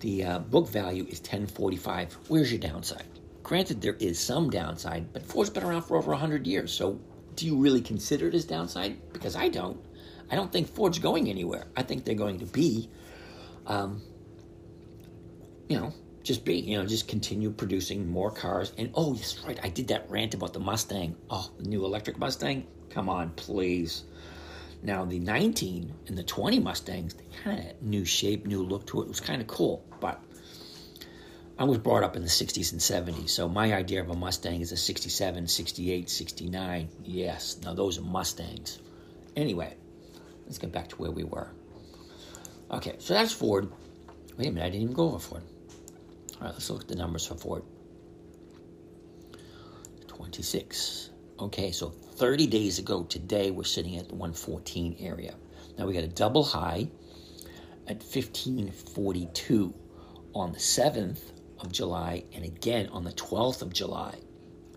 the 0.00 0.24
uh, 0.24 0.38
book 0.38 0.68
value 0.68 1.04
is 1.04 1.20
1045. 1.20 2.16
Where's 2.28 2.50
your 2.50 2.60
downside? 2.60 3.04
Granted, 3.42 3.80
there 3.80 3.94
is 3.94 4.18
some 4.18 4.50
downside, 4.50 5.12
but 5.12 5.24
Ford's 5.24 5.50
been 5.50 5.64
around 5.64 5.82
for 5.82 5.96
over 5.96 6.10
100 6.10 6.46
years. 6.46 6.72
So, 6.72 7.00
do 7.34 7.46
you 7.46 7.56
really 7.56 7.80
consider 7.80 8.28
it 8.28 8.34
as 8.34 8.44
downside? 8.44 9.12
Because 9.12 9.36
I 9.36 9.48
don't. 9.48 9.80
I 10.30 10.34
don't 10.34 10.52
think 10.52 10.68
Ford's 10.68 10.98
going 10.98 11.28
anywhere. 11.28 11.64
I 11.76 11.82
think 11.82 12.04
they're 12.04 12.14
going 12.14 12.40
to 12.40 12.46
be, 12.46 12.90
um, 13.66 14.02
you 15.68 15.78
know, 15.78 15.94
just 16.22 16.44
be, 16.44 16.56
you 16.56 16.76
know, 16.76 16.84
just 16.84 17.08
continue 17.08 17.50
producing 17.50 18.06
more 18.06 18.30
cars. 18.30 18.72
And 18.76 18.90
oh, 18.94 19.14
yes, 19.14 19.42
right, 19.46 19.58
I 19.62 19.70
did 19.70 19.88
that 19.88 20.10
rant 20.10 20.34
about 20.34 20.52
the 20.52 20.60
Mustang. 20.60 21.16
Oh, 21.30 21.50
the 21.58 21.66
new 21.66 21.86
electric 21.86 22.18
Mustang. 22.18 22.66
Come 22.90 23.08
on, 23.08 23.30
please. 23.30 24.04
Now 24.82 25.04
the 25.04 25.18
19 25.18 25.92
and 26.06 26.18
the 26.18 26.22
20 26.22 26.60
Mustangs, 26.60 27.14
they 27.14 27.24
kind 27.42 27.58
of 27.58 27.82
new 27.82 28.04
shape, 28.04 28.46
new 28.46 28.62
look 28.62 28.86
to 28.88 29.00
it. 29.00 29.04
It 29.04 29.08
was 29.08 29.20
kind 29.20 29.40
of 29.40 29.48
cool, 29.48 29.84
I 31.60 31.64
was 31.64 31.78
brought 31.78 32.04
up 32.04 32.14
in 32.14 32.22
the 32.22 32.28
60s 32.28 32.70
and 32.70 32.80
70s, 32.80 33.30
so 33.30 33.48
my 33.48 33.74
idea 33.74 34.00
of 34.00 34.08
a 34.10 34.14
Mustang 34.14 34.60
is 34.60 34.70
a 34.70 34.76
67, 34.76 35.48
68, 35.48 36.08
69. 36.08 36.88
Yes, 37.02 37.58
now 37.64 37.74
those 37.74 37.98
are 37.98 38.02
Mustangs. 38.02 38.78
Anyway, 39.34 39.74
let's 40.44 40.58
get 40.58 40.70
back 40.70 40.86
to 40.90 40.96
where 40.96 41.10
we 41.10 41.24
were. 41.24 41.50
Okay, 42.70 42.94
so 43.00 43.12
that's 43.12 43.32
Ford. 43.32 43.72
Wait 44.36 44.46
a 44.46 44.52
minute, 44.52 44.66
I 44.66 44.70
didn't 44.70 44.82
even 44.82 44.94
go 44.94 45.08
over 45.08 45.18
Ford. 45.18 45.42
All 46.36 46.46
right, 46.46 46.52
let's 46.52 46.70
look 46.70 46.82
at 46.82 46.88
the 46.88 46.94
numbers 46.94 47.26
for 47.26 47.34
Ford. 47.34 47.64
26. 50.06 51.10
Okay, 51.40 51.72
so 51.72 51.88
30 51.90 52.46
days 52.46 52.78
ago 52.78 53.02
today, 53.02 53.50
we're 53.50 53.64
sitting 53.64 53.96
at 53.96 54.08
the 54.08 54.14
114 54.14 54.94
area. 55.00 55.34
Now 55.76 55.86
we 55.86 55.92
got 55.92 56.04
a 56.04 56.08
double 56.08 56.44
high 56.44 56.88
at 57.88 57.96
1542 57.96 59.74
on 60.34 60.52
the 60.52 60.58
7th 60.58 61.32
of 61.60 61.72
July 61.72 62.24
and 62.32 62.44
again 62.44 62.88
on 62.88 63.04
the 63.04 63.12
12th 63.12 63.62
of 63.62 63.72
July. 63.72 64.18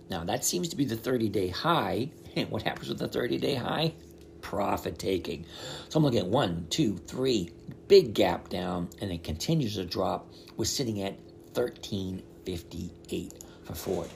Now 0.10 0.24
that 0.26 0.44
seems 0.44 0.70
to 0.70 0.76
be 0.76 0.86
the 0.86 0.96
30 0.96 1.30
day 1.30 1.50
high. 1.50 2.12
And 2.34 2.50
what 2.50 2.62
happens 2.62 2.88
with 2.88 3.00
the 3.00 3.10
30 3.10 3.40
day 3.40 3.56
high? 3.56 3.94
Profit 4.40 4.98
taking. 4.98 5.46
So 5.90 5.98
I'm 5.98 6.04
looking 6.06 6.20
at 6.20 6.28
one, 6.28 6.66
two, 6.70 6.98
three, 6.98 7.52
big 7.90 8.14
gap 8.14 8.48
down, 8.48 8.88
and 9.02 9.12
it 9.12 9.22
continues 9.22 9.76
to 9.76 9.86
drop. 9.86 10.32
We're 10.56 10.64
sitting 10.64 11.02
at 11.02 11.20
1358 11.56 13.44
for 13.66 13.76
Ford. 13.76 14.10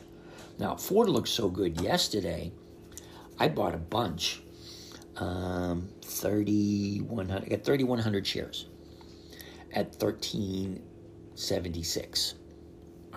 Now, 0.58 0.78
Ford 0.78 1.10
looked 1.10 1.28
so 1.28 1.50
good 1.50 1.82
yesterday. 1.82 2.54
I 3.38 3.50
bought 3.50 3.76
a 3.76 3.78
bunch, 3.78 4.42
um, 5.18 5.90
3,100, 6.04 7.44
I 7.44 7.48
got 7.50 7.66
3,100 7.66 8.26
shares 8.26 8.68
at 9.74 10.02
1376. 10.02 12.36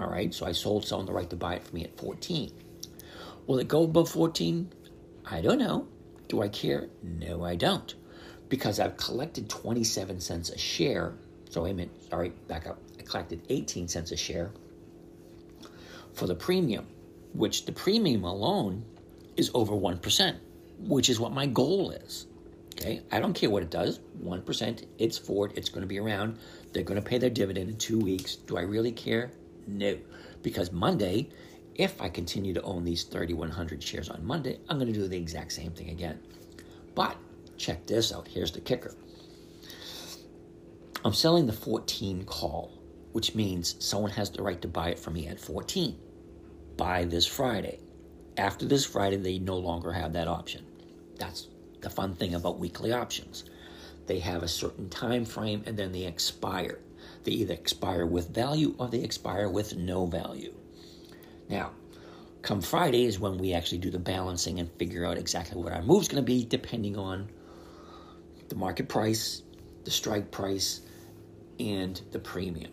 All 0.00 0.08
right, 0.08 0.32
so 0.32 0.46
I 0.46 0.52
sold 0.52 0.86
some 0.86 1.06
the 1.06 1.12
right 1.12 1.28
to 1.30 1.36
buy 1.36 1.54
it 1.54 1.64
for 1.64 1.74
me 1.74 1.84
at 1.84 1.98
14. 1.98 2.52
Will 3.46 3.58
it 3.58 3.66
go 3.66 3.82
above 3.82 4.08
14? 4.10 4.70
I 5.26 5.40
don't 5.40 5.58
know. 5.58 5.88
Do 6.28 6.40
I 6.42 6.48
care? 6.48 6.88
No, 7.02 7.44
I 7.44 7.56
don't. 7.56 7.94
Because 8.48 8.78
I've 8.78 8.96
collected 8.96 9.48
27 9.48 10.20
cents 10.20 10.50
a 10.50 10.58
share. 10.58 11.14
So, 11.50 11.64
wait 11.64 11.72
a 11.72 11.74
minute, 11.74 12.10
sorry, 12.10 12.28
back 12.46 12.66
up 12.66 12.78
I 12.98 13.02
collected 13.02 13.42
18 13.48 13.88
cents 13.88 14.12
a 14.12 14.16
share 14.16 14.52
for 16.12 16.26
the 16.26 16.34
premium, 16.34 16.86
which 17.32 17.64
the 17.64 17.72
premium 17.72 18.24
alone 18.24 18.84
is 19.36 19.50
over 19.54 19.72
1%, 19.72 20.36
which 20.80 21.08
is 21.08 21.18
what 21.18 21.32
my 21.32 21.46
goal 21.46 21.90
is. 21.90 22.26
Okay, 22.74 23.02
I 23.10 23.18
don't 23.18 23.32
care 23.32 23.50
what 23.50 23.62
it 23.62 23.70
does. 23.70 23.98
1%, 24.22 24.86
it's 24.98 25.18
Ford, 25.18 25.52
it's 25.56 25.68
going 25.68 25.80
to 25.80 25.88
be 25.88 25.98
around. 25.98 26.38
They're 26.72 26.84
going 26.84 27.00
to 27.00 27.08
pay 27.08 27.18
their 27.18 27.30
dividend 27.30 27.70
in 27.70 27.76
two 27.76 27.98
weeks. 27.98 28.36
Do 28.36 28.56
I 28.56 28.62
really 28.62 28.92
care? 28.92 29.32
No. 29.68 29.96
Because 30.42 30.72
Monday, 30.72 31.28
if 31.74 32.00
I 32.00 32.08
continue 32.08 32.52
to 32.54 32.62
own 32.62 32.84
these 32.84 33.04
3,100 33.04 33.82
shares 33.82 34.08
on 34.08 34.24
Monday, 34.24 34.58
I'm 34.68 34.78
going 34.78 34.92
to 34.92 34.98
do 34.98 35.06
the 35.06 35.16
exact 35.16 35.52
same 35.52 35.72
thing 35.72 35.90
again. 35.90 36.18
But 36.94 37.16
check 37.56 37.86
this 37.86 38.12
out. 38.12 38.26
Here's 38.26 38.50
the 38.50 38.60
kicker 38.60 38.94
I'm 41.04 41.12
selling 41.12 41.46
the 41.46 41.52
14 41.52 42.24
call 42.24 42.78
which 43.12 43.34
means 43.34 43.74
someone 43.78 44.10
has 44.10 44.30
the 44.30 44.42
right 44.42 44.60
to 44.62 44.68
buy 44.68 44.90
it 44.90 44.98
from 44.98 45.14
me 45.14 45.26
at 45.26 45.40
14 45.40 45.98
by 46.76 47.04
this 47.04 47.26
Friday. 47.26 47.80
After 48.36 48.66
this 48.66 48.84
Friday, 48.84 49.16
they 49.16 49.38
no 49.38 49.56
longer 49.56 49.92
have 49.92 50.12
that 50.12 50.28
option. 50.28 50.64
That's 51.18 51.48
the 51.80 51.90
fun 51.90 52.14
thing 52.14 52.34
about 52.34 52.58
weekly 52.58 52.92
options. 52.92 53.44
They 54.06 54.20
have 54.20 54.42
a 54.42 54.48
certain 54.48 54.88
time 54.88 55.24
frame 55.24 55.62
and 55.66 55.76
then 55.76 55.92
they 55.92 56.04
expire. 56.04 56.78
They 57.28 57.34
either 57.34 57.52
expire 57.52 58.06
with 58.06 58.34
value 58.34 58.74
or 58.78 58.88
they 58.88 59.02
expire 59.02 59.50
with 59.50 59.76
no 59.76 60.06
value. 60.06 60.54
Now, 61.50 61.72
come 62.40 62.62
Friday 62.62 63.04
is 63.04 63.20
when 63.20 63.36
we 63.36 63.52
actually 63.52 63.78
do 63.78 63.90
the 63.90 63.98
balancing 63.98 64.60
and 64.60 64.70
figure 64.78 65.04
out 65.04 65.18
exactly 65.18 65.60
what 65.60 65.74
our 65.74 65.82
move's 65.82 66.08
going 66.08 66.24
to 66.24 66.26
be 66.26 66.42
depending 66.42 66.96
on 66.96 67.28
the 68.48 68.54
market 68.54 68.88
price, 68.88 69.42
the 69.84 69.90
strike 69.90 70.30
price, 70.30 70.80
and 71.60 72.00
the 72.12 72.18
premium 72.18 72.72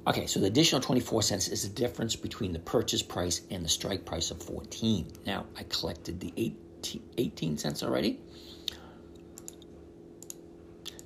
Okay, 0.10 0.26
so 0.26 0.40
the 0.40 0.48
additional 0.48 0.82
24 0.82 1.22
cents 1.22 1.48
is 1.50 1.62
the 1.62 1.70
difference 1.70 2.16
between 2.16 2.52
the 2.52 2.58
purchase 2.58 3.04
price 3.04 3.42
and 3.52 3.64
the 3.64 3.70
strike 3.70 4.06
price 4.06 4.32
of 4.32 4.42
14. 4.42 5.06
Now, 5.28 5.46
I 5.56 5.62
collected 5.70 6.20
the 6.20 6.34
18, 6.36 7.04
18 7.20 7.58
cents 7.60 7.84
already. 7.84 8.20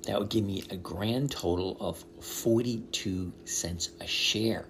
That 0.06 0.18
would 0.18 0.30
give 0.30 0.46
me 0.46 0.64
a 0.70 0.76
grand 0.76 1.30
total 1.30 1.76
of 1.80 2.02
42 2.20 3.30
cents 3.44 3.90
a 4.00 4.06
share 4.06 4.64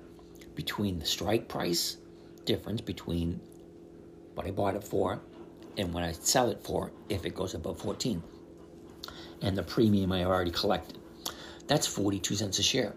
between 0.57 0.99
the 0.99 1.07
strike 1.07 1.47
price 1.47 1.99
difference 2.45 2.81
between 2.81 3.41
what 4.35 4.49
I 4.49 4.50
bought 4.50 4.75
it 4.75 4.83
for 4.83 5.21
and 5.79 5.95
what 5.95 6.03
I 6.03 6.11
sell 6.11 6.50
it 6.50 6.61
for 6.61 6.91
if 7.09 7.25
it 7.25 7.37
goes 7.37 7.55
above 7.55 7.81
14 7.81 8.21
and 9.43 9.57
the 9.57 9.62
premium 9.62 10.11
I 10.11 10.25
already 10.25 10.50
collected. 10.50 10.99
That's 11.69 11.87
42 11.87 12.35
cents 12.35 12.59
a 12.59 12.64
share. 12.64 12.95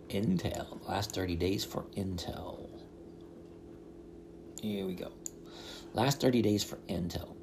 Intel. 0.10 0.88
Last 0.88 1.16
30 1.16 1.36
days 1.36 1.66
for 1.66 1.84
Intel. 1.96 2.68
Here 4.62 4.86
we 4.86 4.94
go. 4.94 5.12
Last 5.94 6.22
30 6.22 6.42
days 6.42 6.64
for 6.64 6.78
Intel. 6.88 7.36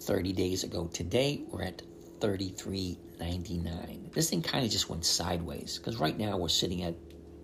30 0.00 0.32
days 0.32 0.64
ago 0.64 0.88
today, 0.92 1.42
we're 1.48 1.62
at 1.62 1.82
33.99. 2.20 4.12
This 4.12 4.30
thing 4.30 4.42
kind 4.42 4.64
of 4.64 4.70
just 4.70 4.88
went 4.88 5.04
sideways 5.04 5.78
because 5.78 5.98
right 5.98 6.16
now 6.16 6.36
we're 6.36 6.48
sitting 6.48 6.82
at 6.82 6.94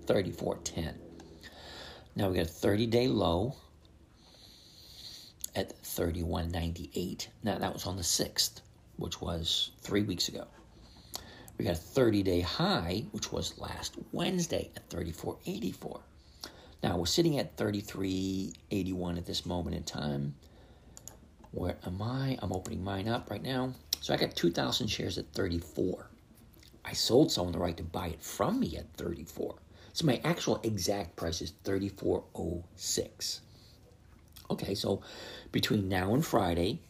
34.10. 0.07 0.95
Now 2.17 2.29
we 2.29 2.37
got 2.37 2.47
a 2.47 2.49
30 2.49 2.87
day 2.87 3.09
low 3.09 3.57
at 5.55 5.81
31.98. 5.83 7.29
Now 7.43 7.59
that 7.59 7.73
was 7.73 7.87
on 7.87 7.97
the 7.97 8.03
6th, 8.03 8.61
which 8.97 9.21
was 9.21 9.71
three 9.81 10.03
weeks 10.03 10.29
ago. 10.29 10.47
We 11.59 11.65
got 11.67 11.75
a 11.75 11.79
30 11.79 12.23
day 12.23 12.41
high, 12.41 13.05
which 13.13 13.33
was 13.33 13.59
last 13.59 13.97
Wednesday 14.13 14.71
at 14.77 14.89
34.84. 14.89 16.01
Now 16.83 16.97
we're 16.97 17.07
sitting 17.07 17.39
at 17.39 17.57
33.81 17.57 19.19
at 19.19 19.27
this 19.27 19.45
moment 19.45 19.77
in 19.77 19.83
time. 19.83 20.35
Where 21.53 21.77
am 21.85 22.01
I? 22.01 22.39
I'm 22.41 22.53
opening 22.53 22.83
mine 22.83 23.09
up 23.09 23.31
right 23.31 23.43
now. 23.43 23.75
So 24.01 24.13
I 24.15 24.17
got 24.17 24.35
2,000 24.35 24.89
shares 24.89 25.19
at 25.19 25.31
34. 25.33 26.09
I 26.85 26.93
sold 26.95 27.31
someone 27.31 27.53
the 27.53 27.59
right 27.59 27.77
to 27.77 27.83
buy 27.83 28.07
it 28.09 28.23
from 28.23 28.59
me 28.59 28.77
at 28.77 28.91
34. 28.95 29.55
So 29.93 30.07
my 30.07 30.21
actual 30.25 30.59
exact 30.63 31.17
price 31.17 31.43
is 31.43 31.53
34.06. 31.65 33.41
Okay, 34.51 34.75
so 34.75 35.03
between 35.53 35.89
now 35.89 36.15
and 36.15 36.25
Friday, 36.25 36.81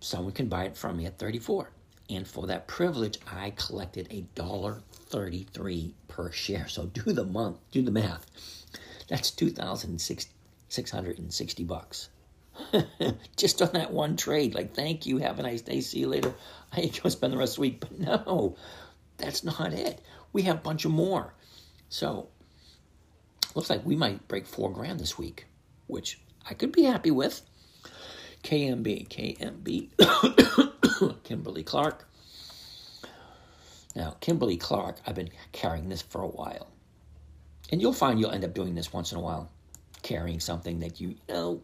someone 0.00 0.32
can 0.32 0.48
buy 0.48 0.64
it 0.64 0.76
from 0.76 0.96
me 0.96 1.06
at 1.06 1.18
34. 1.18 1.70
And 2.10 2.26
for 2.26 2.46
that 2.46 2.66
privilege, 2.66 3.18
I 3.30 3.50
collected 3.50 4.08
a 4.10 4.22
dollar 4.34 4.80
33 4.92 5.94
per 6.08 6.32
share. 6.32 6.66
So 6.68 6.86
do 6.86 7.12
the 7.12 7.24
month, 7.24 7.58
do 7.70 7.82
the 7.82 7.90
math. 7.90 8.26
That's 9.08 9.30
2,660 9.30 11.64
bucks. 11.64 12.08
Just 13.36 13.62
on 13.62 13.70
that 13.72 13.92
one 13.92 14.16
trade. 14.16 14.54
Like, 14.54 14.74
thank 14.74 15.06
you, 15.06 15.18
have 15.18 15.38
a 15.38 15.42
nice 15.42 15.62
day, 15.62 15.80
see 15.80 16.00
you 16.00 16.08
later. 16.08 16.34
I 16.72 16.80
ain't 16.80 17.02
gonna 17.02 17.10
spend 17.10 17.32
the 17.32 17.38
rest 17.38 17.52
of 17.52 17.56
the 17.56 17.60
week. 17.62 17.80
But 17.80 17.98
no, 17.98 18.56
that's 19.18 19.44
not 19.44 19.72
it. 19.72 20.00
We 20.32 20.42
have 20.42 20.56
a 20.56 20.60
bunch 20.60 20.84
of 20.84 20.90
more. 20.90 21.34
So 21.88 22.28
looks 23.54 23.70
like 23.70 23.84
we 23.84 23.96
might 23.96 24.26
break 24.28 24.46
four 24.46 24.72
grand 24.72 25.00
this 25.00 25.18
week, 25.18 25.46
which 25.86 26.20
I 26.48 26.54
could 26.54 26.72
be 26.72 26.84
happy 26.84 27.10
with. 27.10 27.42
KMB, 28.42 29.08
KMB, 29.08 31.22
Kimberly 31.22 31.62
Clark. 31.62 32.08
Now, 33.94 34.16
Kimberly 34.20 34.56
Clark, 34.56 34.96
I've 35.06 35.14
been 35.14 35.30
carrying 35.52 35.88
this 35.88 36.02
for 36.02 36.22
a 36.22 36.28
while. 36.28 36.66
And 37.70 37.80
you'll 37.80 37.92
find 37.92 38.18
you'll 38.18 38.32
end 38.32 38.44
up 38.44 38.54
doing 38.54 38.74
this 38.74 38.92
once 38.92 39.12
in 39.12 39.18
a 39.18 39.20
while, 39.20 39.48
carrying 40.02 40.40
something 40.40 40.80
that 40.80 41.00
you, 41.00 41.10
you 41.10 41.16
know, 41.28 41.62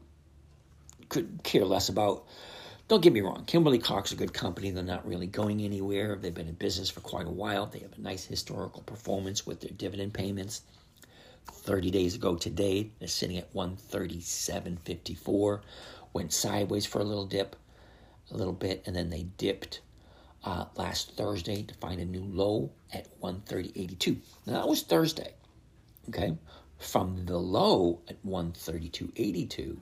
could 1.09 1.41
care 1.43 1.65
less 1.65 1.89
about. 1.89 2.27
Don't 2.89 3.03
get 3.03 3.13
me 3.13 3.21
wrong, 3.21 3.45
Kimberly 3.45 3.79
Clark's 3.79 4.13
a 4.13 4.17
good 4.17 4.33
company. 4.33 4.71
They're 4.71 4.83
not 4.83 5.07
really 5.07 5.27
going 5.27 5.61
anywhere. 5.61 6.17
They've 6.17 6.33
been 6.33 6.49
in 6.49 6.55
business 6.55 6.89
for 6.89 7.01
quite 7.01 7.27
a 7.27 7.31
while. 7.31 7.67
They 7.67 7.81
have 7.81 7.99
a 7.99 8.01
nice 8.01 8.25
historical 8.25 8.83
performance 8.83 9.47
with 9.47 9.61
their 9.61 9.73
dividend 9.73 10.15
payments. 10.15 10.63
30 11.51 11.91
days 11.91 12.15
ago 12.15 12.37
today, 12.37 12.91
they're 12.99 13.09
sitting 13.09 13.37
at 13.37 13.53
137.54. 13.53 15.61
Went 16.15 16.33
sideways 16.33 16.87
for 16.87 17.01
a 17.01 17.05
little 17.05 17.27
dip, 17.27 17.57
a 18.31 18.37
little 18.37 18.55
bit, 18.55 18.83
and 18.87 18.97
then 18.97 19.11
they 19.11 19.25
dipped 19.37 19.83
uh, 20.45 20.65
last 20.77 21.15
Thursday 21.17 21.63
to 21.63 21.75
find 21.75 22.01
a 22.01 22.07
new 22.07 22.25
low 22.25 22.71
at 22.93 23.09
130.82. 23.21 24.17
Now 24.47 24.55
that 24.55 24.69
was 24.69 24.83
Thursday. 24.83 25.35
Okay, 26.09 26.35
from 26.79 27.27
the 27.27 27.37
low 27.37 28.01
at 28.09 28.25
132.82 28.25 29.77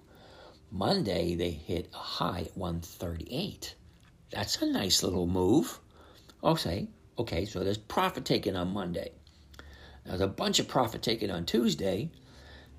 Monday, 0.70 1.34
they 1.34 1.50
hit 1.50 1.90
a 1.94 1.98
high 1.98 2.40
at 2.40 2.56
138. 2.56 3.74
That's 4.30 4.60
a 4.60 4.66
nice 4.66 5.02
little 5.02 5.26
move. 5.26 5.78
Okay, 6.42 6.88
okay, 7.18 7.44
so 7.44 7.62
there's 7.64 7.78
profit 7.78 8.24
taken 8.24 8.56
on 8.56 8.72
Monday. 8.72 9.12
Now, 10.04 10.12
There's 10.12 10.22
a 10.22 10.28
bunch 10.28 10.58
of 10.58 10.68
profit 10.68 11.02
taken 11.02 11.30
on 11.30 11.46
Tuesday, 11.46 12.10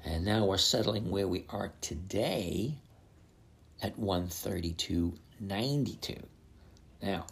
and 0.06 0.25
now 0.25 0.46
we're 0.46 0.58
settling 0.58 1.10
where 1.10 1.27
we 1.27 1.46
are 1.50 1.74
today 1.82 2.75
at 3.82 4.00
132.92. 4.00 6.22
Now, 7.01 7.25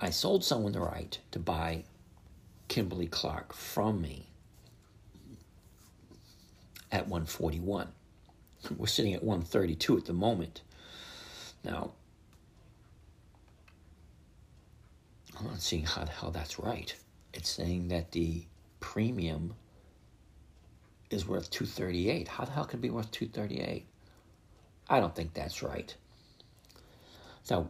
I 0.00 0.10
sold 0.10 0.44
someone 0.44 0.72
the 0.72 0.80
right 0.80 1.18
to 1.32 1.38
buy 1.38 1.84
Kimberly 2.68 3.06
Clark 3.06 3.52
from 3.52 4.00
me 4.00 4.30
at 6.90 7.08
141. 7.08 7.88
We're 8.76 8.86
sitting 8.86 9.14
at 9.14 9.22
132 9.22 9.98
at 9.98 10.04
the 10.04 10.12
moment. 10.12 10.62
Now, 11.64 11.92
I'm 15.38 15.46
not 15.46 15.60
seeing 15.60 15.84
how 15.84 16.04
the 16.04 16.10
hell 16.10 16.30
that's 16.30 16.58
right. 16.58 16.94
It's 17.32 17.50
saying 17.50 17.88
that 17.88 18.12
the 18.12 18.44
premium 18.80 19.54
is 21.10 21.26
worth 21.26 21.50
238. 21.50 22.28
How 22.28 22.44
the 22.44 22.52
hell 22.52 22.64
can 22.64 22.78
it 22.78 22.82
be 22.82 22.90
worth 22.90 23.10
238? 23.10 23.86
I 24.88 25.00
don't 25.00 25.14
think 25.14 25.34
that's 25.34 25.62
right. 25.62 25.94
So, 27.42 27.68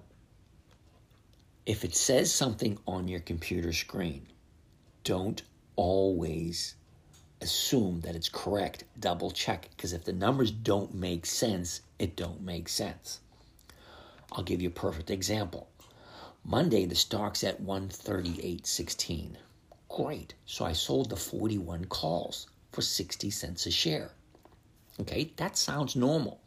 if 1.66 1.84
it 1.84 1.94
says 1.94 2.32
something 2.32 2.78
on 2.86 3.08
your 3.08 3.20
computer 3.20 3.72
screen, 3.72 4.26
don't 5.02 5.42
always 5.76 6.74
assume 7.44 8.00
that 8.00 8.16
it's 8.16 8.28
correct. 8.28 8.84
Double 8.98 9.30
check 9.30 9.68
because 9.76 9.92
if 9.92 10.04
the 10.04 10.12
numbers 10.12 10.50
don't 10.50 10.94
make 10.94 11.26
sense, 11.26 11.82
it 11.98 12.16
don't 12.16 12.40
make 12.40 12.68
sense. 12.68 13.20
I'll 14.32 14.42
give 14.42 14.60
you 14.60 14.68
a 14.68 14.72
perfect 14.72 15.10
example. 15.10 15.68
Monday 16.42 16.86
the 16.86 16.94
stock's 16.94 17.44
at 17.44 17.62
138.16. 17.62 19.36
Great. 19.88 20.34
So 20.46 20.64
I 20.64 20.72
sold 20.72 21.10
the 21.10 21.16
41 21.16 21.84
calls 21.84 22.46
for 22.72 22.82
60 22.82 23.30
cents 23.30 23.66
a 23.66 23.70
share. 23.70 24.10
Okay, 24.98 25.30
that 25.36 25.56
sounds 25.56 25.94
normal. 25.94 26.40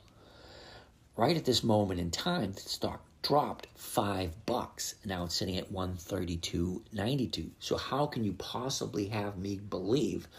Right 1.16 1.38
at 1.38 1.46
this 1.46 1.64
moment 1.64 2.00
in 2.00 2.12
time, 2.12 2.54
the 2.54 2.62
stock 2.62 3.07
dropped 3.28 3.68
five 3.76 4.32
bucks. 4.46 4.96
Now 5.04 5.26
it's 5.26 5.36
sitting 5.36 5.58
at 5.58 5.70
132.92. 5.70 7.50
So 7.60 7.76
how 7.76 8.06
can 8.06 8.24
you 8.24 8.32
possibly 8.34 9.10
have 9.10 9.38
me 9.38 9.58
believe 9.58 10.30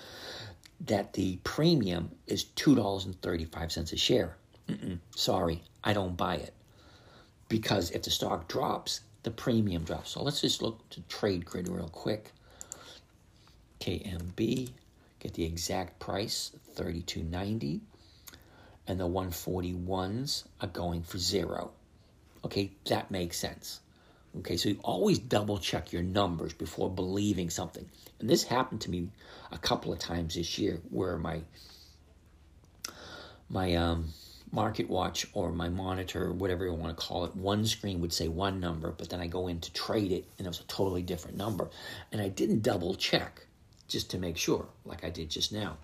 that 0.80 1.12
the 1.12 1.36
premium 1.44 2.10
is 2.26 2.46
$2.35 2.56 3.92
a 3.92 3.96
share. 3.96 4.36
Mm-mm, 4.68 5.00
sorry, 5.14 5.62
I 5.84 5.92
don't 5.92 6.16
buy 6.16 6.36
it. 6.36 6.54
Because 7.50 7.90
if 7.90 8.04
the 8.04 8.10
stock 8.10 8.48
drops, 8.48 9.02
the 9.22 9.30
premium 9.30 9.84
drops. 9.84 10.12
So 10.12 10.22
let's 10.22 10.40
just 10.40 10.62
look 10.62 10.88
to 10.90 11.02
trade 11.02 11.44
grid 11.44 11.68
real 11.68 11.88
quick. 11.88 12.32
KMB, 13.80 14.70
get 15.18 15.34
the 15.34 15.44
exact 15.44 15.98
price, 15.98 16.52
32.90. 16.74 17.80
And 18.86 18.98
the 18.98 19.08
141s 19.08 20.44
are 20.62 20.68
going 20.68 21.02
for 21.02 21.18
zero. 21.18 21.72
Okay, 22.44 22.72
that 22.86 23.10
makes 23.10 23.38
sense. 23.38 23.80
Okay, 24.38 24.56
so 24.56 24.68
you 24.68 24.78
always 24.84 25.18
double 25.18 25.58
check 25.58 25.92
your 25.92 26.02
numbers 26.02 26.52
before 26.52 26.90
believing 26.90 27.50
something. 27.50 27.88
And 28.20 28.28
this 28.28 28.44
happened 28.44 28.82
to 28.82 28.90
me 28.90 29.08
a 29.50 29.58
couple 29.58 29.92
of 29.92 29.98
times 29.98 30.34
this 30.34 30.58
year 30.58 30.80
where 30.90 31.16
my 31.16 31.40
my 33.50 33.74
um, 33.74 34.12
market 34.52 34.88
watch 34.88 35.26
or 35.32 35.52
my 35.52 35.68
monitor, 35.68 36.32
whatever 36.32 36.64
you 36.64 36.72
want 36.72 36.96
to 36.96 37.02
call 37.02 37.24
it, 37.24 37.34
one 37.34 37.66
screen 37.66 38.00
would 38.00 38.12
say 38.12 38.28
one 38.28 38.60
number, 38.60 38.90
but 38.90 39.08
then 39.08 39.20
I 39.20 39.26
go 39.26 39.48
in 39.48 39.60
to 39.60 39.72
trade 39.72 40.12
it 40.12 40.26
and 40.38 40.46
it 40.46 40.50
was 40.50 40.60
a 40.60 40.64
totally 40.64 41.02
different 41.02 41.36
number. 41.36 41.70
And 42.12 42.20
I 42.20 42.28
didn't 42.28 42.62
double 42.62 42.94
check 42.94 43.46
just 43.88 44.10
to 44.10 44.18
make 44.18 44.36
sure, 44.36 44.66
like 44.84 45.04
I 45.04 45.10
did 45.10 45.30
just 45.30 45.52
now. 45.52 45.78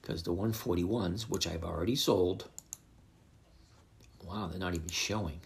Because 0.00 0.22
the 0.22 0.34
141s, 0.34 1.22
which 1.22 1.46
I've 1.46 1.64
already 1.64 1.94
sold, 1.94 2.48
wow, 4.26 4.48
they're 4.48 4.58
not 4.58 4.74
even 4.74 4.88
showing 4.88 5.40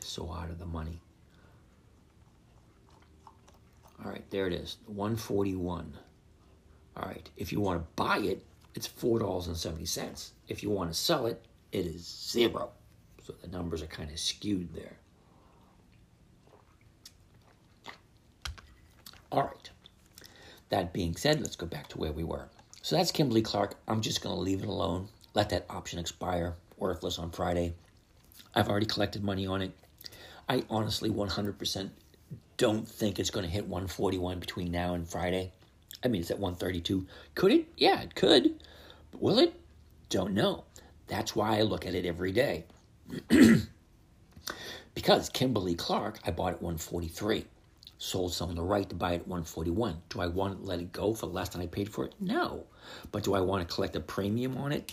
so 0.00 0.32
out 0.32 0.50
of 0.50 0.58
the 0.58 0.66
money. 0.66 1.00
All 4.02 4.10
right, 4.10 4.24
there 4.30 4.46
it 4.46 4.52
is, 4.52 4.78
141. 4.86 5.92
All 6.96 7.08
right, 7.08 7.28
if 7.36 7.52
you 7.52 7.60
want 7.60 7.80
to 7.80 7.86
buy 7.96 8.18
it, 8.18 8.44
it's 8.74 8.88
$4.70. 8.88 10.30
If 10.48 10.62
you 10.62 10.70
want 10.70 10.90
to 10.90 10.98
sell 10.98 11.26
it, 11.26 11.44
it 11.72 11.86
is 11.86 12.06
zero. 12.30 12.70
So 13.22 13.34
the 13.40 13.48
numbers 13.48 13.82
are 13.82 13.86
kind 13.86 14.10
of 14.10 14.18
skewed 14.18 14.72
there. 14.74 14.96
All 19.32 19.42
right. 19.42 19.70
That 20.70 20.92
being 20.92 21.16
said, 21.16 21.40
let's 21.40 21.56
go 21.56 21.66
back 21.66 21.88
to 21.88 21.98
where 21.98 22.12
we 22.12 22.24
were. 22.24 22.48
So 22.82 22.96
that's 22.96 23.12
Kimberly 23.12 23.42
Clark. 23.42 23.76
I'm 23.86 24.00
just 24.00 24.22
going 24.22 24.34
to 24.34 24.40
leave 24.40 24.62
it 24.62 24.68
alone. 24.68 25.08
Let 25.34 25.50
that 25.50 25.66
option 25.68 25.98
expire. 25.98 26.54
Worthless 26.78 27.18
on 27.18 27.30
Friday. 27.30 27.74
I've 28.54 28.68
already 28.68 28.86
collected 28.86 29.22
money 29.22 29.46
on 29.46 29.62
it. 29.62 29.72
I 30.48 30.64
honestly 30.68 31.10
100% 31.10 31.90
don't 32.56 32.86
think 32.86 33.18
it's 33.18 33.30
going 33.30 33.46
to 33.46 33.50
hit 33.50 33.66
141 33.66 34.40
between 34.40 34.70
now 34.70 34.94
and 34.94 35.08
Friday. 35.08 35.52
I 36.04 36.08
mean, 36.08 36.20
it's 36.20 36.30
at 36.30 36.38
132. 36.38 37.06
Could 37.34 37.52
it? 37.52 37.66
Yeah, 37.76 38.00
it 38.02 38.14
could. 38.14 38.62
But 39.12 39.22
will 39.22 39.38
it? 39.38 39.54
Don't 40.08 40.34
know. 40.34 40.64
That's 41.06 41.36
why 41.36 41.58
I 41.58 41.62
look 41.62 41.86
at 41.86 41.94
it 41.94 42.04
every 42.04 42.32
day. 42.32 42.64
because 44.94 45.28
Kimberly 45.28 45.74
Clark, 45.74 46.18
I 46.26 46.30
bought 46.30 46.54
at 46.54 46.62
143. 46.62 47.44
Sold 47.98 48.32
someone 48.32 48.56
the 48.56 48.62
right 48.62 48.88
to 48.88 48.94
buy 48.94 49.12
it 49.12 49.20
at 49.20 49.28
141. 49.28 49.96
Do 50.08 50.20
I 50.20 50.26
want 50.26 50.60
to 50.60 50.66
let 50.66 50.80
it 50.80 50.90
go 50.92 51.14
for 51.14 51.26
less 51.26 51.50
than 51.50 51.60
I 51.60 51.66
paid 51.66 51.88
for 51.88 52.06
it? 52.06 52.14
No. 52.18 52.64
But 53.12 53.24
do 53.24 53.34
I 53.34 53.40
want 53.40 53.66
to 53.66 53.74
collect 53.74 53.94
a 53.94 54.00
premium 54.00 54.56
on 54.56 54.72
it? 54.72 54.92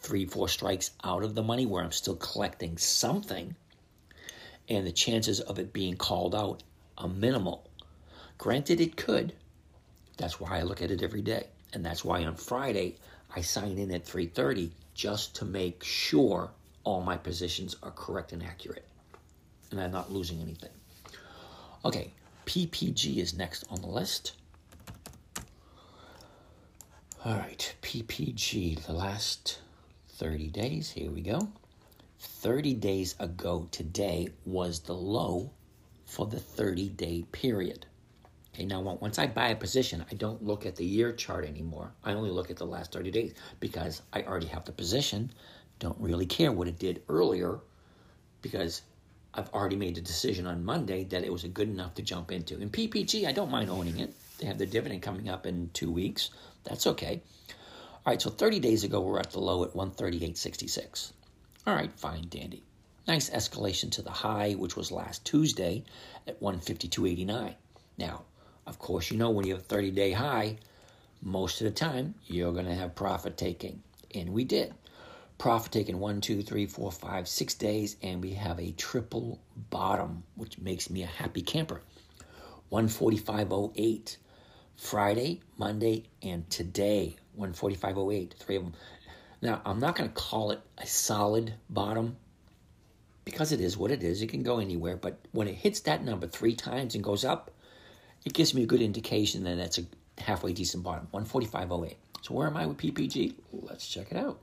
Three, 0.00 0.26
four 0.26 0.48
strikes 0.48 0.90
out 1.04 1.22
of 1.22 1.34
the 1.34 1.42
money 1.42 1.66
where 1.66 1.84
I'm 1.84 1.92
still 1.92 2.16
collecting 2.16 2.76
something 2.78 3.54
and 4.68 4.86
the 4.86 4.92
chances 4.92 5.40
of 5.40 5.58
it 5.58 5.72
being 5.72 5.96
called 5.96 6.34
out 6.34 6.62
are 6.98 7.08
minimal. 7.08 7.68
Granted, 8.38 8.80
it 8.80 8.96
could. 8.96 9.34
That's 10.16 10.40
why 10.40 10.58
I 10.58 10.62
look 10.62 10.82
at 10.82 10.90
it 10.90 11.02
every 11.02 11.22
day. 11.22 11.46
And 11.72 11.84
that's 11.84 12.04
why 12.04 12.24
on 12.24 12.36
Friday 12.36 12.96
I 13.34 13.42
sign 13.42 13.78
in 13.78 13.92
at 13.92 14.04
3:30 14.04 14.72
just 14.94 15.36
to 15.36 15.44
make 15.44 15.84
sure 15.84 16.50
all 16.84 17.00
my 17.00 17.16
positions 17.16 17.76
are 17.82 17.92
correct 17.92 18.32
and 18.32 18.42
accurate 18.42 18.86
and 19.70 19.80
I'm 19.80 19.92
not 19.92 20.12
losing 20.12 20.40
anything. 20.40 20.70
Okay, 21.84 22.12
PPG 22.46 23.18
is 23.18 23.34
next 23.34 23.64
on 23.70 23.80
the 23.80 23.86
list. 23.86 24.32
All 27.24 27.36
right, 27.36 27.74
PPG, 27.82 28.86
the 28.86 28.92
last 28.92 29.58
30 30.20 30.48
days. 30.48 30.90
Here 30.90 31.10
we 31.10 31.22
go. 31.22 31.48
30 32.18 32.74
days 32.74 33.14
ago 33.18 33.66
today 33.70 34.28
was 34.44 34.80
the 34.80 34.92
low 34.92 35.50
for 36.04 36.26
the 36.26 36.38
30 36.38 36.90
day 36.90 37.24
period. 37.32 37.86
Okay, 38.52 38.66
now 38.66 38.82
once 38.82 39.18
I 39.18 39.28
buy 39.28 39.48
a 39.48 39.56
position, 39.56 40.04
I 40.10 40.14
don't 40.16 40.44
look 40.44 40.66
at 40.66 40.76
the 40.76 40.84
year 40.84 41.10
chart 41.14 41.46
anymore. 41.46 41.92
I 42.04 42.12
only 42.12 42.28
look 42.28 42.50
at 42.50 42.58
the 42.58 42.66
last 42.66 42.92
30 42.92 43.10
days 43.10 43.34
because 43.60 44.02
I 44.12 44.22
already 44.22 44.48
have 44.48 44.66
the 44.66 44.72
position. 44.72 45.32
Don't 45.78 45.98
really 45.98 46.26
care 46.26 46.52
what 46.52 46.68
it 46.68 46.78
did 46.78 47.00
earlier 47.08 47.58
because 48.42 48.82
I've 49.32 49.48
already 49.54 49.76
made 49.76 49.94
the 49.94 50.02
decision 50.02 50.46
on 50.46 50.66
Monday 50.66 51.04
that 51.04 51.24
it 51.24 51.32
was 51.32 51.44
good 51.44 51.70
enough 51.70 51.94
to 51.94 52.02
jump 52.02 52.30
into. 52.30 52.60
In 52.60 52.68
PPG, 52.68 53.26
I 53.26 53.32
don't 53.32 53.50
mind 53.50 53.70
owning 53.70 53.98
it. 53.98 54.12
They 54.36 54.46
have 54.48 54.58
their 54.58 54.66
dividend 54.66 55.00
coming 55.00 55.30
up 55.30 55.46
in 55.46 55.70
two 55.72 55.90
weeks. 55.90 56.28
That's 56.64 56.86
okay. 56.88 57.22
All 58.06 58.12
right, 58.12 58.22
so 58.22 58.30
30 58.30 58.60
days 58.60 58.82
ago, 58.82 59.02
we're 59.02 59.20
at 59.20 59.30
the 59.30 59.40
low 59.40 59.62
at 59.62 59.74
138.66. 59.74 61.12
All 61.66 61.74
right, 61.74 61.92
fine, 61.92 62.28
dandy. 62.30 62.62
Nice 63.06 63.28
escalation 63.28 63.90
to 63.92 64.02
the 64.02 64.10
high, 64.10 64.52
which 64.52 64.74
was 64.74 64.90
last 64.90 65.22
Tuesday 65.26 65.84
at 66.26 66.40
152.89. 66.40 67.54
Now, 67.98 68.22
of 68.66 68.78
course, 68.78 69.10
you 69.10 69.18
know 69.18 69.28
when 69.28 69.46
you 69.46 69.52
have 69.52 69.60
a 69.60 69.64
30 69.64 69.90
day 69.90 70.12
high, 70.12 70.56
most 71.20 71.60
of 71.60 71.66
the 71.66 71.72
time 71.72 72.14
you're 72.26 72.54
going 72.54 72.64
to 72.64 72.74
have 72.74 72.94
profit 72.94 73.36
taking. 73.36 73.82
And 74.14 74.30
we 74.30 74.44
did. 74.44 74.72
Profit 75.36 75.70
taking 75.70 76.00
one, 76.00 76.22
two, 76.22 76.40
three, 76.40 76.64
four, 76.64 76.90
five, 76.90 77.28
six 77.28 77.52
days, 77.52 77.96
and 78.02 78.22
we 78.22 78.32
have 78.32 78.58
a 78.58 78.72
triple 78.72 79.38
bottom, 79.68 80.22
which 80.36 80.58
makes 80.58 80.88
me 80.88 81.02
a 81.02 81.06
happy 81.06 81.42
camper. 81.42 81.82
145.08 82.72 84.16
Friday, 84.80 85.40
Monday, 85.58 86.04
and 86.22 86.48
today. 86.48 87.16
145.08, 87.38 88.32
three 88.32 88.56
of 88.56 88.64
them. 88.64 88.72
Now, 89.42 89.60
I'm 89.66 89.78
not 89.78 89.94
going 89.94 90.08
to 90.08 90.14
call 90.14 90.52
it 90.52 90.60
a 90.78 90.86
solid 90.86 91.52
bottom 91.68 92.16
because 93.26 93.52
it 93.52 93.60
is 93.60 93.76
what 93.76 93.90
it 93.90 94.02
is. 94.02 94.22
It 94.22 94.28
can 94.28 94.42
go 94.42 94.58
anywhere, 94.58 94.96
but 94.96 95.18
when 95.32 95.48
it 95.48 95.54
hits 95.54 95.80
that 95.80 96.02
number 96.02 96.26
three 96.26 96.54
times 96.54 96.94
and 96.94 97.04
goes 97.04 97.26
up, 97.26 97.50
it 98.24 98.32
gives 98.32 98.54
me 98.54 98.62
a 98.62 98.66
good 98.66 98.80
indication 98.80 99.44
that 99.44 99.56
that's 99.56 99.76
a 99.78 99.84
halfway 100.18 100.54
decent 100.54 100.82
bottom, 100.82 101.08
145.08. 101.12 101.96
So 102.22 102.34
where 102.34 102.46
am 102.46 102.56
I 102.56 102.64
with 102.64 102.78
PPG? 102.78 103.34
Let's 103.52 103.86
check 103.86 104.10
it 104.10 104.16
out. 104.16 104.40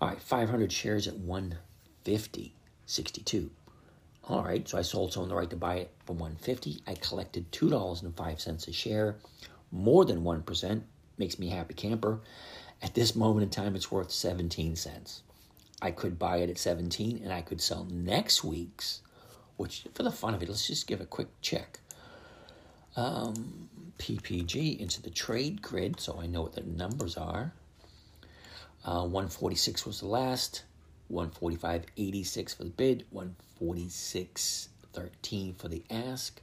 All 0.00 0.08
right, 0.08 0.20
500 0.20 0.70
shares 0.70 1.08
at 1.08 1.14
150.62. 1.14 3.48
All 4.24 4.44
right, 4.44 4.66
so 4.68 4.78
I 4.78 4.82
sold 4.82 5.12
someone 5.12 5.28
the 5.28 5.34
right 5.34 5.50
to 5.50 5.56
buy 5.56 5.76
it 5.76 5.90
for 6.06 6.12
150. 6.12 6.82
I 6.86 6.94
collected 6.94 7.50
$2.05 7.50 8.68
a 8.68 8.72
share, 8.72 9.16
more 9.72 10.04
than 10.04 10.22
1%, 10.22 10.82
makes 11.18 11.38
me 11.38 11.48
happy 11.48 11.74
camper. 11.74 12.20
At 12.80 12.94
this 12.94 13.16
moment 13.16 13.42
in 13.44 13.50
time, 13.50 13.74
it's 13.74 13.90
worth 13.90 14.10
17 14.10 14.76
cents. 14.76 15.22
I 15.80 15.90
could 15.90 16.18
buy 16.18 16.36
it 16.38 16.50
at 16.50 16.58
17 16.58 17.20
and 17.24 17.32
I 17.32 17.42
could 17.42 17.60
sell 17.60 17.84
next 17.90 18.44
week's, 18.44 19.00
which 19.56 19.86
for 19.94 20.04
the 20.04 20.12
fun 20.12 20.34
of 20.34 20.42
it, 20.42 20.48
let's 20.48 20.66
just 20.66 20.86
give 20.86 21.00
a 21.00 21.06
quick 21.06 21.28
check 21.40 21.80
um, 22.96 23.68
PPG 23.98 24.78
into 24.78 25.02
the 25.02 25.10
trade 25.10 25.62
grid 25.62 26.00
so 26.00 26.20
I 26.20 26.26
know 26.26 26.42
what 26.42 26.54
the 26.54 26.62
numbers 26.62 27.16
are. 27.16 27.52
Uh, 28.84 29.02
146 29.02 29.86
was 29.86 30.00
the 30.00 30.06
last, 30.06 30.64
145.86 31.12 32.56
for 32.56 32.64
the 32.64 32.70
bid, 32.70 33.04
146.13 33.14 35.56
for 35.56 35.68
the 35.68 35.84
ask. 35.90 36.40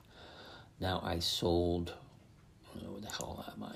Now 0.80 1.02
I 1.04 1.18
sold, 1.20 1.94
oh, 2.76 2.92
where 2.92 3.02
the 3.02 3.10
hell 3.10 3.44
am 3.56 3.64
I? 3.64 3.76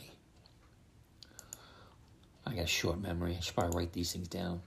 I 2.46 2.54
got 2.56 2.66
a 2.66 2.68
short 2.68 3.02
memory. 3.02 3.36
I 3.38 3.40
should 3.42 3.56
probably 3.56 3.78
write 3.78 3.94
these 3.94 4.12
things 4.14 4.28
down. 4.28 4.62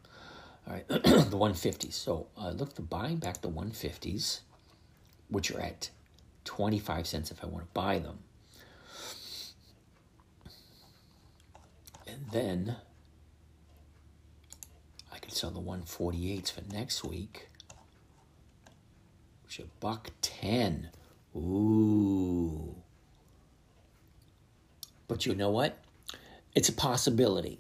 All 0.67 0.73
right, 0.75 0.89
the 0.89 1.37
150s. 1.37 1.93
So 1.93 2.27
I 2.37 2.49
uh, 2.49 2.53
look 2.53 2.75
for 2.75 2.83
buying 2.83 3.19
back 3.19 3.41
the 3.41 3.49
150s, 3.49 4.41
which 5.29 5.53
are 5.53 5.61
at 5.61 5.91
25 6.45 7.07
cents 7.07 7.31
if 7.31 7.45
I 7.45 7.47
want 7.47 7.65
to 7.65 7.71
buy 7.73 7.99
them. 7.99 8.19
And 12.07 12.27
then 12.33 12.77
I 15.27 15.29
could 15.29 15.37
sell 15.37 15.51
the 15.51 15.61
148s 15.61 16.53
for 16.53 16.63
next 16.73 17.03
week, 17.03 17.49
which 19.45 19.59
are 19.59 19.67
buck 19.81 20.13
10. 20.23 20.91
Ooh. 21.35 22.77
But 25.09 25.27
you 25.27 25.35
know 25.35 25.51
what? 25.51 25.79
It's 26.55 26.69
a 26.69 26.73
possibility. 26.73 27.59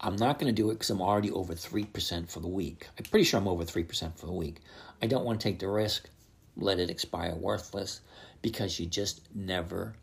I'm 0.00 0.16
not 0.16 0.40
going 0.40 0.52
to 0.52 0.62
do 0.62 0.70
it 0.70 0.74
because 0.74 0.90
I'm 0.90 1.00
already 1.00 1.30
over 1.30 1.54
3% 1.54 2.28
for 2.28 2.40
the 2.40 2.48
week. 2.48 2.88
I'm 2.98 3.04
pretty 3.04 3.24
sure 3.24 3.38
I'm 3.38 3.46
over 3.46 3.64
3% 3.64 4.18
for 4.18 4.26
the 4.26 4.32
week. 4.32 4.56
I 5.00 5.06
don't 5.06 5.24
want 5.24 5.40
to 5.40 5.48
take 5.48 5.60
the 5.60 5.68
risk 5.68 6.10
let 6.56 6.78
it 6.78 6.90
expire 6.90 7.34
worthless 7.34 8.00
because 8.42 8.78
you 8.78 8.86
just 8.86 9.22
never 9.34 9.94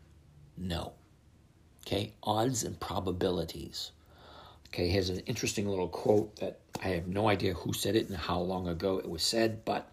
know. 0.56 0.92
Okay, 1.86 2.12
odds 2.22 2.64
and 2.64 2.78
probabilities. 2.78 3.90
Okay, 4.72 4.88
here's 4.88 5.10
an 5.10 5.18
interesting 5.26 5.68
little 5.68 5.86
quote 5.86 6.34
that 6.36 6.60
I 6.82 6.88
have 6.88 7.06
no 7.06 7.28
idea 7.28 7.52
who 7.52 7.74
said 7.74 7.94
it 7.94 8.08
and 8.08 8.16
how 8.16 8.40
long 8.40 8.68
ago 8.68 8.96
it 8.96 9.06
was 9.06 9.22
said, 9.22 9.66
but 9.66 9.92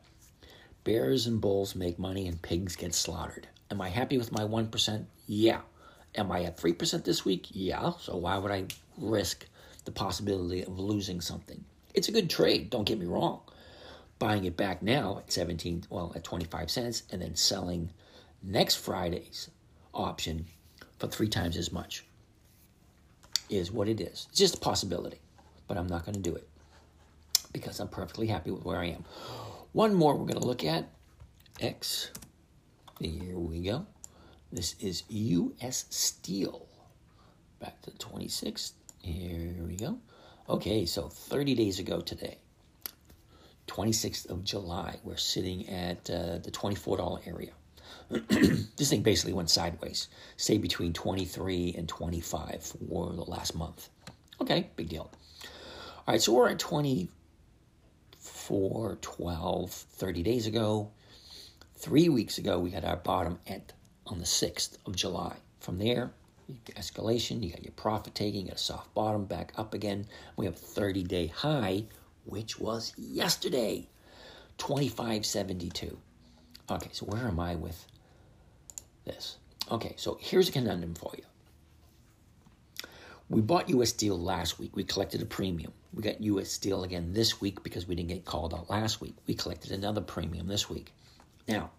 bears 0.86 1.28
and 1.28 1.42
bulls 1.42 1.76
make 1.76 2.00
money 2.00 2.28
and 2.30 2.42
pigs 2.42 2.78
get 2.78 2.96
slaughtered. 2.96 3.46
Am 3.70 3.82
I 3.82 3.89
happy 3.89 4.18
with 4.18 4.32
my 4.32 4.44
1%? 4.44 5.06
Yeah. 5.28 5.60
Am 6.15 6.32
I 6.32 6.44
at 6.44 6.58
3% 6.58 7.04
this 7.04 7.26
week? 7.26 7.48
Yeah. 7.52 7.92
So 8.00 8.15
why 8.15 8.38
would 8.38 8.54
I 8.54 8.68
risk 8.98 9.46
the 9.84 9.92
possibility 9.92 10.63
of 10.63 10.80
losing 10.80 11.20
something? 11.20 11.62
It's 11.94 12.08
a 12.08 12.13
good 12.13 12.30
trade, 12.30 12.70
don't 12.70 12.86
get 12.86 13.00
me 13.00 13.06
wrong 13.06 13.42
buying 14.20 14.44
it 14.44 14.58
back 14.58 14.84
now 14.84 15.20
at 15.20 15.32
17, 15.32 15.86
well, 15.89 16.12
at 16.13 16.26
25 16.26 16.70
cents, 16.70 17.04
and 17.10 17.22
then 17.22 17.36
selling 17.36 17.89
next 18.44 18.76
Friday's 18.76 19.50
option 19.94 20.46
for 20.98 21.08
three 21.08 21.30
times 21.30 21.56
as 21.56 21.72
much 21.72 22.04
is 23.50 23.72
what 23.72 23.88
it 23.88 24.00
is. 24.00 24.28
It's 24.30 24.38
just 24.38 24.56
a 24.56 24.60
possibility, 24.60 25.20
but 25.68 25.78
I'm 25.78 25.88
not 25.88 26.06
going 26.06 26.16
to 26.16 26.22
do 26.22 26.36
it 26.36 26.48
because 27.52 27.80
I'm 27.80 27.88
perfectly 27.88 28.28
happy 28.28 28.52
with 28.52 28.64
where 28.64 28.78
I 28.78 28.86
am. 28.88 29.06
One 29.72 29.94
more 29.94 30.16
we're 30.16 30.26
going 30.26 30.40
to 30.40 30.48
look 30.48 30.64
at 30.64 30.90
X. 31.60 32.12
Here 33.00 33.38
we 33.38 33.62
go. 33.62 33.86
This 34.52 34.76
is 34.80 35.04
U.S. 35.10 35.86
Steel. 35.90 36.68
Back 37.60 37.82
to 37.84 37.92
the 37.92 37.98
26th. 37.98 38.72
Here 39.02 39.56
we 39.66 39.76
go. 39.76 40.00
Okay, 40.50 40.86
so 40.86 41.10
30 41.10 41.56
days 41.56 41.80
ago 41.80 42.02
today, 42.02 42.38
26th 43.68 44.30
of 44.30 44.44
July, 44.44 44.98
we're 45.04 45.18
sitting 45.18 45.70
at 45.70 46.10
uh, 46.10 46.40
the 46.40 46.50
$24 46.52 47.28
area. 47.28 47.52
this 48.30 48.89
thing 48.89 49.04
basically 49.04 49.34
went 49.34 49.50
sideways, 49.50 50.08
stayed 50.38 50.62
between 50.62 50.93
23 50.93 51.76
and 51.78 51.88
25 51.88 52.74
for 52.89 53.13
the 53.13 53.24
last 53.24 53.56
month. 53.56 53.89
Okay, 54.41 54.69
big 54.76 54.89
deal. 54.89 55.12
All 56.08 56.13
right, 56.13 56.22
so 56.22 56.34
we're 56.34 56.50
at 56.50 56.60
24, 56.60 58.98
12, 59.02 59.72
30 59.72 60.24
days 60.24 60.48
ago. 60.48 60.89
Three 61.76 62.10
weeks 62.10 62.39
ago, 62.39 62.60
we 62.60 62.72
had 62.72 62.84
our 62.84 62.98
bottom 62.98 63.39
at 63.48 63.72
on 64.08 64.17
the 64.17 64.26
6th 64.26 64.78
of 64.86 64.95
July. 64.95 65.36
From 65.60 65.78
there, 65.78 66.12
escalation, 66.72 67.43
you 67.43 67.52
got 67.52 67.63
your 67.63 67.74
profit 67.74 68.15
taking, 68.15 68.41
you 68.41 68.48
got 68.48 68.56
a 68.56 68.60
soft 68.60 68.91
bottom 68.95 69.26
back 69.26 69.54
up 69.56 69.76
again. 69.76 70.08
We 70.36 70.45
have 70.45 70.56
a 70.56 70.58
30 70.58 71.04
day 71.04 71.28
high 71.28 71.86
which 72.30 72.60
was 72.60 72.93
yesterday, 72.98 73.88
2572. 74.58 75.98
Okay, 76.69 76.89
so 76.91 77.06
where 77.06 77.28
am 77.28 77.39
I 77.39 77.56
with 77.56 77.86
this? 79.10 79.38
Okay, 79.72 79.93
so 79.98 80.17
here's 80.22 80.50
a 80.50 80.52
conundrum 80.52 80.95
for 80.95 81.12
you. 81.17 81.24
We 83.30 83.41
bought 83.41 83.69
US 83.69 83.89
Steel 83.89 84.19
last 84.19 84.58
week. 84.58 84.76
We 84.76 84.84
collected 84.84 85.22
a 85.22 85.26
premium. 85.26 85.72
We 85.93 86.02
got 86.02 86.22
US 86.22 86.50
Steel 86.50 86.84
again 86.84 87.13
this 87.13 87.39
week 87.39 87.63
because 87.63 87.88
we 87.88 87.95
didn't 87.95 88.10
get 88.10 88.26
called 88.26 88.54
out 88.54 88.69
last 88.69 89.02
week. 89.02 89.15
We 89.28 89.36
collected 89.36 89.72
another 89.72 90.02
premium 90.02 90.48
this 90.48 90.69
week. 90.69 90.91
Now, 91.48 91.72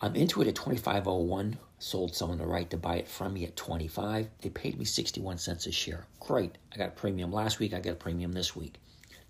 I'm 0.00 0.16
into 0.16 0.40
it 0.40 0.48
at 0.48 0.54
2501. 0.54 1.58
Sold 1.78 2.14
someone 2.14 2.38
the 2.38 2.46
right 2.46 2.68
to 2.70 2.78
buy 2.78 2.96
it 2.96 3.08
from 3.08 3.34
me 3.34 3.44
at 3.44 3.56
25. 3.56 4.28
They 4.40 4.48
paid 4.48 4.78
me 4.78 4.86
61 4.86 5.38
cents 5.38 5.66
a 5.66 5.72
share. 5.72 6.06
Great. 6.20 6.56
I 6.72 6.78
got 6.78 6.88
a 6.88 6.92
premium 6.92 7.30
last 7.30 7.58
week. 7.58 7.74
I 7.74 7.80
got 7.80 7.92
a 7.92 7.96
premium 7.96 8.32
this 8.32 8.56
week. 8.56 8.76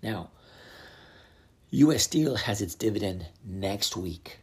Now, 0.01 0.29
U.S. 1.71 2.03
Steel 2.03 2.35
has 2.35 2.61
its 2.61 2.75
dividend 2.75 3.25
next 3.43 3.97
week. 3.97 4.39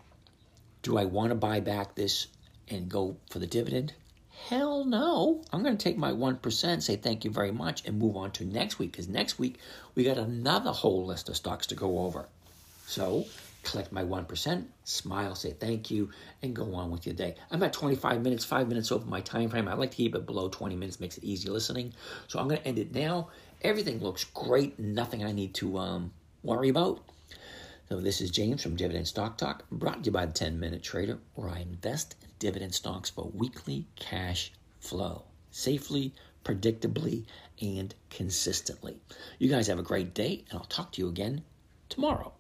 Do 0.83 0.99
I 0.99 1.07
want 1.07 1.31
to 1.31 1.37
buy 1.37 1.61
back 1.61 1.95
this 1.95 2.27
and 2.69 2.89
go 2.89 3.17
for 3.31 3.39
the 3.39 3.47
dividend? 3.47 3.95
Hell 4.49 4.85
no. 4.85 5.43
I'm 5.53 5.63
going 5.63 5.77
to 5.77 5.83
take 5.83 5.97
my 5.97 6.11
1%, 6.11 6.83
say 6.83 6.97
thank 6.97 7.25
you 7.25 7.31
very 7.31 7.53
much, 7.53 7.87
and 7.87 7.99
move 7.99 8.17
on 8.17 8.33
to 8.33 8.45
next 8.45 8.79
week 8.79 8.93
because 8.93 9.09
next 9.09 9.39
week 9.39 9.59
we 9.95 10.05
got 10.05 10.19
another 10.19 10.73
whole 10.73 11.07
list 11.07 11.29
of 11.29 11.37
stocks 11.37 11.67
to 11.69 11.75
go 11.75 12.01
over. 12.01 12.27
So 12.87 13.27
collect 13.63 13.93
my 13.93 14.03
1%, 14.03 14.65
smile, 14.85 15.35
say 15.35 15.53
thank 15.53 15.91
you, 15.91 16.11
and 16.43 16.55
go 16.55 16.75
on 16.75 16.91
with 16.91 17.07
your 17.07 17.15
day. 17.15 17.37
I'm 17.51 17.63
at 17.63 17.73
25 17.73 18.23
minutes, 18.23 18.45
five 18.45 18.69
minutes 18.69 18.91
over 18.91 19.07
my 19.07 19.21
time 19.21 19.49
frame. 19.49 19.69
I 19.69 19.75
like 19.75 19.93
to 19.93 19.97
keep 19.97 20.15
it 20.15 20.27
below 20.27 20.49
20 20.49 20.75
minutes, 20.77 21.01
makes 21.01 21.19
it 21.19 21.25
easy 21.25 21.49
listening. 21.49 21.93
So 22.29 22.39
I'm 22.39 22.49
going 22.49 22.61
to 22.61 22.67
end 22.67 22.79
it 22.79 22.95
now. 22.95 23.29
Everything 23.63 24.01
looks 24.01 24.25
great, 24.25 24.79
nothing 24.79 25.25
I 25.25 25.33
need 25.33 25.55
to 25.55 25.79
um, 25.79 26.13
worry 26.43 26.69
about. 26.69 27.01
This 28.01 28.21
is 28.21 28.31
James 28.31 28.63
from 28.63 28.75
Dividend 28.75 29.07
Stock 29.07 29.37
Talk, 29.37 29.69
brought 29.71 30.03
to 30.03 30.07
you 30.07 30.13
by 30.13 30.25
the 30.25 30.33
10 30.33 30.59
Minute 30.59 30.83
Trader, 30.83 31.19
where 31.35 31.51
I 31.51 31.61
invest 31.61 32.17
in 32.23 32.29
dividend 32.39 32.75
stocks 32.75 33.11
for 33.11 33.31
weekly 33.35 33.87
cash 33.97 34.51
flow, 34.81 35.25
safely, 35.51 36.13
predictably, 36.43 37.27
and 37.61 37.95
consistently. 38.11 38.97
You 39.39 39.49
guys 39.49 39.67
have 39.67 39.79
a 39.79 39.83
great 39.83 40.15
day, 40.15 40.45
and 40.51 40.59
I'll 40.59 40.65
talk 40.65 40.93
to 40.93 41.03
you 41.03 41.09
again 41.09 41.43
tomorrow. 41.91 42.33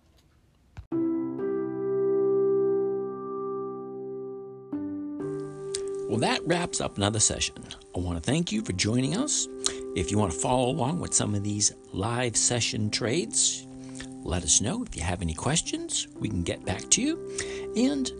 Well, 6.08 6.20
that 6.20 6.40
wraps 6.46 6.80
up 6.80 6.96
another 6.96 7.20
session. 7.20 7.56
I 7.94 8.00
want 8.00 8.16
to 8.16 8.22
thank 8.22 8.52
you 8.52 8.62
for 8.62 8.72
joining 8.72 9.16
us. 9.16 9.46
If 9.94 10.10
you 10.10 10.18
want 10.18 10.32
to 10.32 10.38
follow 10.38 10.68
along 10.70 10.98
with 10.98 11.14
some 11.14 11.34
of 11.34 11.44
these 11.44 11.72
live 11.92 12.36
session 12.36 12.90
trades, 12.90 13.66
let 14.24 14.42
us 14.42 14.60
know. 14.60 14.82
If 14.82 14.96
you 14.96 15.02
have 15.02 15.22
any 15.22 15.34
questions, 15.34 16.08
we 16.18 16.28
can 16.28 16.42
get 16.42 16.64
back 16.64 16.88
to 16.90 17.02
you. 17.02 17.38
And 17.76 18.10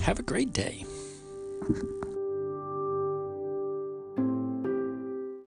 have 0.00 0.18
a 0.18 0.22
great 0.22 0.52
day. 0.52 0.84